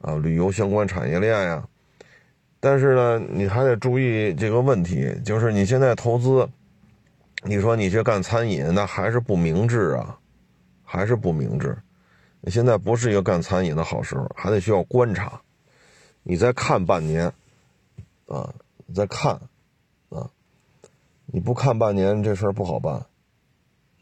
[0.00, 1.66] 啊，旅游相关产业链呀。
[2.60, 6.48] 但是呢，你还得注意这个问题，就是你现在投资，
[7.44, 10.18] 你说你去干餐饮，那还是不明智啊，
[10.84, 11.76] 还是不明智。
[12.46, 15.40] 现在不是一个干餐饮的好时候，还得需要观察。
[16.22, 17.26] 你再看半年，
[18.26, 18.54] 啊，
[18.86, 19.40] 你再看，
[20.08, 20.30] 啊，
[21.26, 22.94] 你不看半年，这事儿不好办，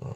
[0.01, 0.13] 啊。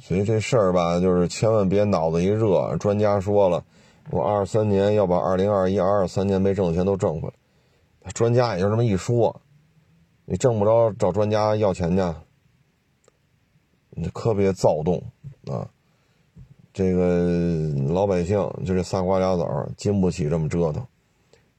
[0.00, 2.76] 所以这事儿吧，就是千万别脑子一热。
[2.78, 3.62] 专家说了，
[4.10, 8.10] 我二三年要把二零二一、二二三年没挣的钱都挣回来。
[8.12, 9.38] 专家也就这么一说。
[10.30, 12.02] 你挣不着，找专家要钱去，
[13.88, 15.02] 你特别躁动
[15.46, 15.66] 啊！
[16.70, 20.86] 这个老百姓就这仨瓜俩枣，经不起这么折腾，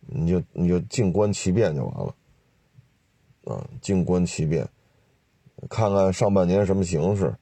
[0.02, 2.16] 你就你就静观其变就完了
[3.46, 3.68] 啊！
[3.82, 4.70] 静观其变，
[5.68, 7.34] 看看上半年什么形势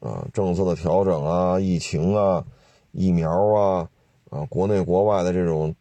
[0.00, 0.26] 啊？
[0.34, 2.44] 政策的调整啊，疫情啊，
[2.90, 3.88] 疫苗啊，
[4.28, 5.72] 啊，国内国外的这种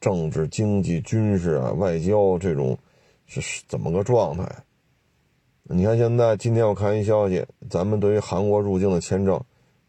[0.00, 2.78] 政治、经济、军事啊，外交这种。
[3.28, 4.64] 是怎么个状态？
[5.70, 9.38] 你看现在，今天我看一消息，咱们对于韩国入境的签证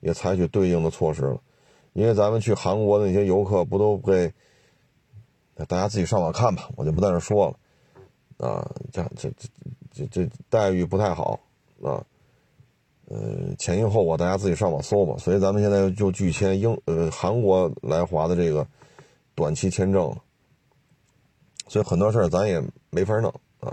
[0.02, 1.42] 也采取对应的措施了，
[1.94, 4.30] 因为咱们去韩国的那些游客不都被
[5.56, 7.48] 大家自己上网看吧，我就不在这说
[8.38, 9.48] 了啊，这这这
[9.90, 11.40] 这这待遇不太好
[11.82, 12.04] 啊，
[13.08, 15.16] 呃，前因后果大家自己上网搜吧。
[15.18, 18.68] 所以咱们现在就拒签英呃韩国来华的这个
[19.34, 20.14] 短期签证。
[21.70, 22.59] 所以很多事儿咱也
[22.89, 23.72] 没法弄啊，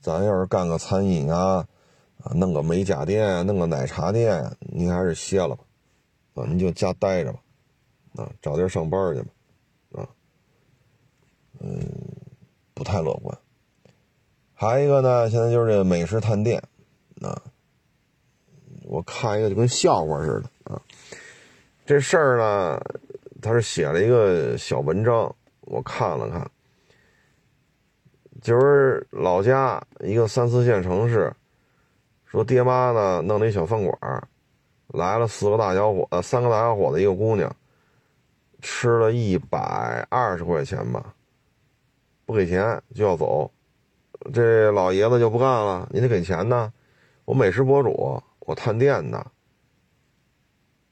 [0.00, 1.64] 咱要是干个餐饮啊，
[2.24, 5.62] 啊，弄个美甲店，弄个奶茶店，您还是歇了吧，
[6.34, 7.38] 啊，您就家待着吧，
[8.16, 10.08] 啊，找地儿上班去吧，啊，
[11.60, 11.80] 嗯，
[12.74, 13.38] 不太乐观。
[14.54, 16.60] 还有一个呢，现在就是这美食探店，
[17.20, 17.40] 啊，
[18.82, 20.82] 我看一个就跟笑话似的啊，
[21.86, 22.80] 这事儿呢，
[23.40, 25.32] 他是写了一个小文章。
[25.66, 26.50] 我看了看，
[28.42, 31.32] 就是老家一个三四线城市，
[32.26, 34.28] 说爹妈呢弄了一小饭馆，
[34.88, 37.50] 来了四个大小伙，呃，三个大小伙子一个姑娘，
[38.60, 41.14] 吃了一百二十块钱吧，
[42.26, 43.50] 不给钱就要走，
[44.32, 46.72] 这老爷子就不干了，你得给钱呢，
[47.24, 49.26] 我美食博主，我探店的，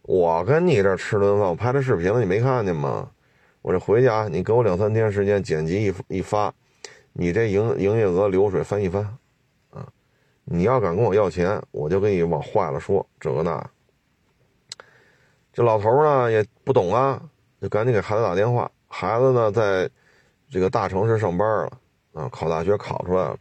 [0.03, 3.11] 我跟你这吃顿饭，我拍的视频了，你没看见吗？
[3.63, 6.53] 我这回家，你给我两三天时间剪辑一一发，
[7.13, 9.03] 你这营营业额流水翻一翻，
[9.71, 9.87] 啊，
[10.45, 13.71] 你要敢跟我要钱，我就给你往坏了说这个那。
[15.53, 17.23] 这老头呢也不懂啊，
[17.61, 18.71] 就赶紧给孩子打电话。
[18.89, 19.89] 孩子呢在
[20.51, 21.79] 这个大城市上班了，
[22.15, 23.39] 啊，考大学考出来了。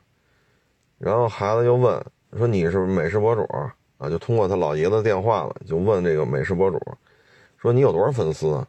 [0.99, 1.99] 然后孩子就问
[2.37, 3.73] 说：“你是美食博主啊？”
[4.07, 6.79] 就通过他老爷子电话了，就问这个美食博主
[7.57, 8.67] 说：“你有多少粉丝啊？”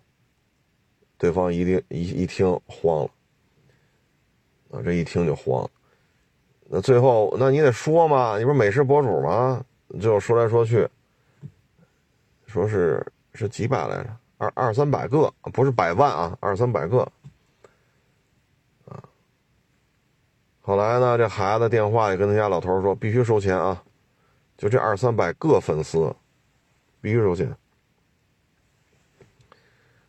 [1.23, 3.11] 对方一定一一听慌了，
[4.73, 5.71] 啊，这一听就慌。
[6.65, 9.65] 那最后，那你得说嘛，你不是美食博主吗？
[10.01, 10.89] 最后说来说去，
[12.45, 17.03] 说是是几百来着，二二三百个，不是百万啊，二三百个。
[18.87, 18.99] 啊，
[20.61, 23.81] 后来呢，这孩子电话里跟他家老头说，必须收钱啊，
[24.59, 26.13] 就这二三百个粉丝，
[27.01, 27.57] 必须收钱，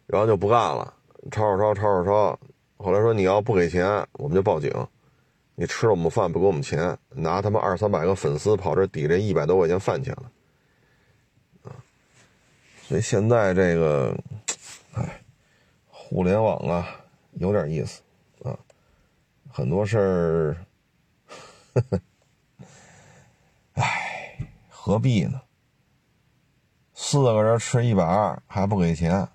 [0.07, 0.91] 然后就不干了。
[1.32, 2.39] 吵吵吵吵吵吵，
[2.78, 4.71] 后来说你要不给钱，我们就报警。
[5.55, 10.32] 你吃了我们饭不给我们钱，拿他妈二三百个粉丝跑这抵这一百多块钱饭钱了，
[11.61, 11.76] 啊！
[12.82, 14.17] 所以现在这个，
[14.93, 15.21] 哎，
[15.88, 16.88] 互联网啊，
[17.34, 18.01] 有点意思
[18.43, 18.57] 啊，
[19.47, 20.57] 很多事儿，
[23.74, 25.39] 哎，何必呢？
[26.95, 29.30] 四个人吃一百二还不给钱。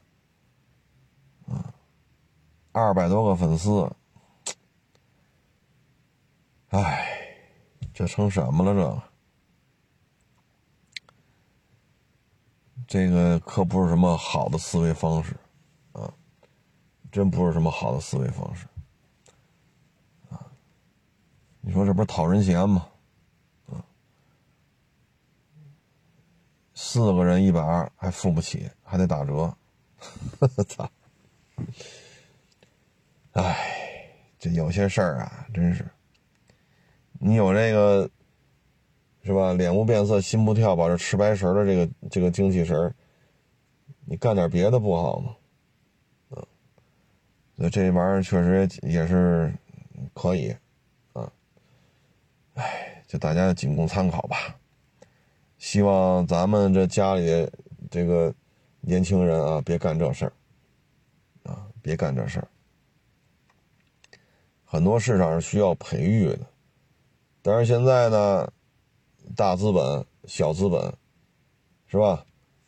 [2.79, 3.91] 二百多个粉丝，
[6.69, 7.07] 哎，
[7.93, 9.03] 这成什么了？
[12.87, 15.37] 这，这个可不是什么好的思维方式
[15.93, 16.13] 啊！
[17.11, 18.67] 真不是什么好的思维方式
[20.31, 20.51] 啊！
[21.61, 22.89] 你说这不是讨人嫌吗？
[23.67, 23.85] 啊，
[26.75, 29.55] 四个人一百二还付不起，还得打折，
[30.69, 30.89] 操！
[33.41, 33.57] 唉，
[34.37, 35.89] 这有些事儿啊，真是，
[37.21, 38.11] 你有这个，
[39.23, 39.53] 是吧？
[39.53, 42.93] 脸无变色，心不跳，把这吃白食的这个这个精气神
[44.07, 45.37] 你干点别的不好吗？
[46.31, 46.47] 嗯，
[47.57, 49.55] 所以这玩意儿确实也是
[50.13, 50.53] 可以，
[51.13, 51.31] 啊，
[52.55, 54.59] 唉，就大家仅供参考吧。
[55.59, 57.49] 希望咱们这家里
[57.89, 58.35] 这个
[58.81, 60.33] 年轻人啊，别干这事儿，
[61.45, 62.49] 啊，别干这事儿。
[64.71, 66.41] 很多市场是需要培育的，
[67.41, 68.53] 但是现在呢，
[69.35, 70.93] 大资本、小资本，
[71.87, 72.23] 是吧？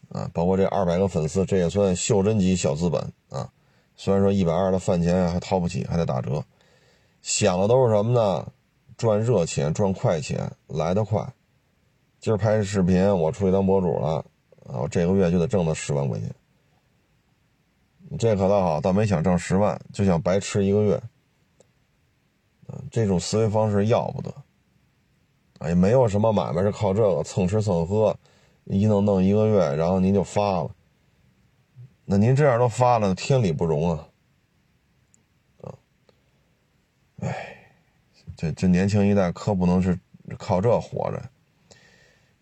[0.08, 3.52] 啊，包括这二百个粉丝，这也算袖珍级小资本啊。
[3.96, 6.42] 虽然说一百二的饭钱还掏不起，还得打折，
[7.20, 8.50] 想的都是什么呢？
[8.96, 11.34] 赚热钱，赚快钱，来得快。
[12.18, 14.24] 今儿拍视频，我出去当博主了，
[14.66, 16.34] 啊，我这个月就得挣到十万块钱。
[18.18, 20.98] 这可倒好，倒没想挣十万，就想白吃一个月。
[22.90, 24.34] 这种思维方式要不得。
[25.58, 28.16] 哎，没有什么买卖是靠这个蹭吃蹭喝，
[28.64, 30.70] 一弄弄一个月，然后您就发了。
[32.04, 34.08] 那您这样都发了，天理不容啊！
[35.60, 35.74] 啊，
[37.20, 37.56] 哎，
[38.36, 39.98] 这这年轻一代可不能是
[40.38, 41.22] 靠这活着。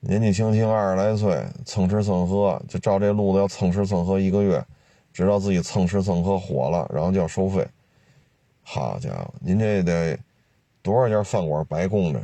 [0.01, 4.65] 年纪轻轻二十来岁，蹭吃蹭喝，就照这路子要蹭吃蹭喝一个月。
[5.11, 7.67] 直到自己蹭吃蹭喝火了，然后就要收费。
[8.71, 10.19] 好家伙，您这得
[10.83, 12.21] 多少家饭馆白供着？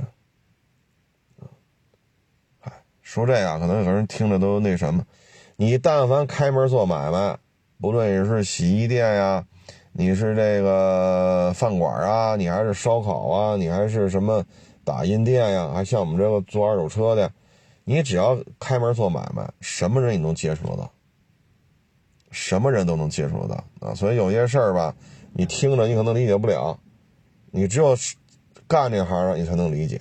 [2.61, 2.71] 嗨，
[3.01, 5.03] 说这个可能有人听着都那什么。
[5.57, 7.39] 你但凡开门做买卖，
[7.81, 9.47] 不论你是洗衣店呀，
[9.93, 14.45] 你是这个饭馆啊，你还是烧烤啊，你还是什么
[14.85, 17.33] 打印店呀，还像我们这个做二手车的，
[17.85, 20.91] 你只要开门做买卖，什么人你能接触得到？
[22.31, 24.95] 什么人都能接触得到啊，所以有些事儿吧，
[25.37, 26.78] 你听着你可能理解不了，
[27.51, 27.97] 你只有
[28.68, 30.01] 干这行的你才能理解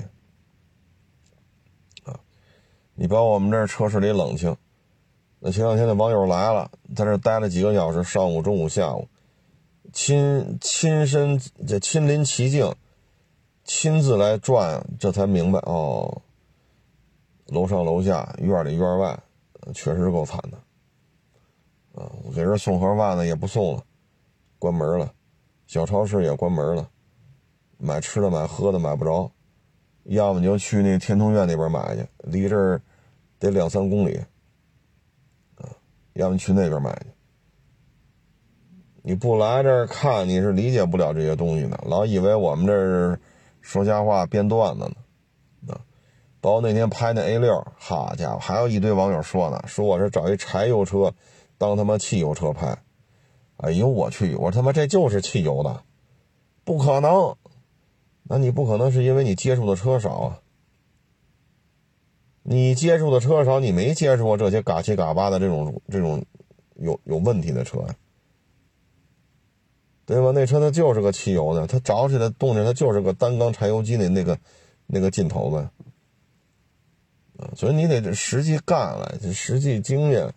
[2.04, 2.20] 啊。
[2.94, 4.56] 你包括我们这车室里冷清，
[5.40, 9.08] 那前两天那网友来了，在这待了几个小时，上午、中午、下午，
[9.92, 12.76] 亲亲身这亲临其境，
[13.64, 16.22] 亲自来转，这才明白哦，
[17.48, 19.20] 楼上楼下院里院外，
[19.74, 20.58] 确实够惨的。
[22.00, 23.84] 啊，给人送盒饭呢也不送了，
[24.60, 25.12] 关门了，
[25.74, 26.88] 小超市也关门了，
[27.80, 29.32] 买吃的买喝的买不着，
[30.04, 32.80] 要么你就去那天通苑那边买去，离这儿
[33.40, 34.24] 得两三公里，
[35.56, 35.66] 啊，
[36.14, 37.08] 要么去那边买去。
[39.02, 43.20] 你不来这儿看，你是理解不了这些东西的，老以为我们这儿
[43.62, 44.82] 说瞎话编段子
[45.66, 45.82] 呢，啊，
[46.40, 51.12] 包括那天拍那 A 六，好家伙，还有一堆网友说呢，说我是找一柴油车。
[51.58, 52.78] 当他妈汽油车拍，
[53.58, 54.36] 哎呦我去！
[54.36, 55.84] 我他妈这就是汽油的，
[56.64, 57.36] 不可能。
[58.24, 60.40] 那你不可能是因为你接触的车少啊？
[62.42, 66.26] 你接触的车少，你没接触过这些嘎七嘎八的这种这种
[66.76, 67.96] 有有问题的车呀，
[70.06, 70.32] 对吧？
[70.32, 74.38] 那车它就是个汽油的，它着起来动静它就是个单缸柴油机的那个
[74.88, 75.70] 那个劲头子。
[77.56, 80.34] 所以你得实际干了，实际经验。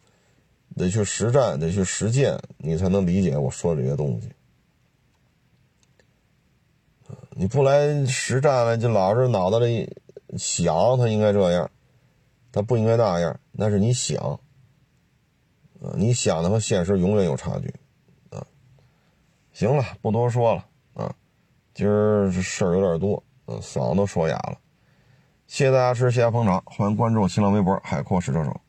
[0.77, 4.31] 得去实战，得去实践，你才能理解我说这些东西。
[7.31, 9.97] 你不来实战了，就老是脑子里
[10.39, 11.70] 想他应该这样，
[12.53, 14.39] 他不应该那样，那是你想。
[15.97, 17.72] 你想的和现实永远有差距。
[18.31, 18.45] 啊，
[19.53, 21.14] 行了，不多说了啊，
[21.74, 24.59] 今儿这事儿有点多，嗯，嗓子都说哑了。
[25.47, 28.61] 谢谢大家支持，谢谢捧场，欢迎关注新浪微博“海阔试车手”。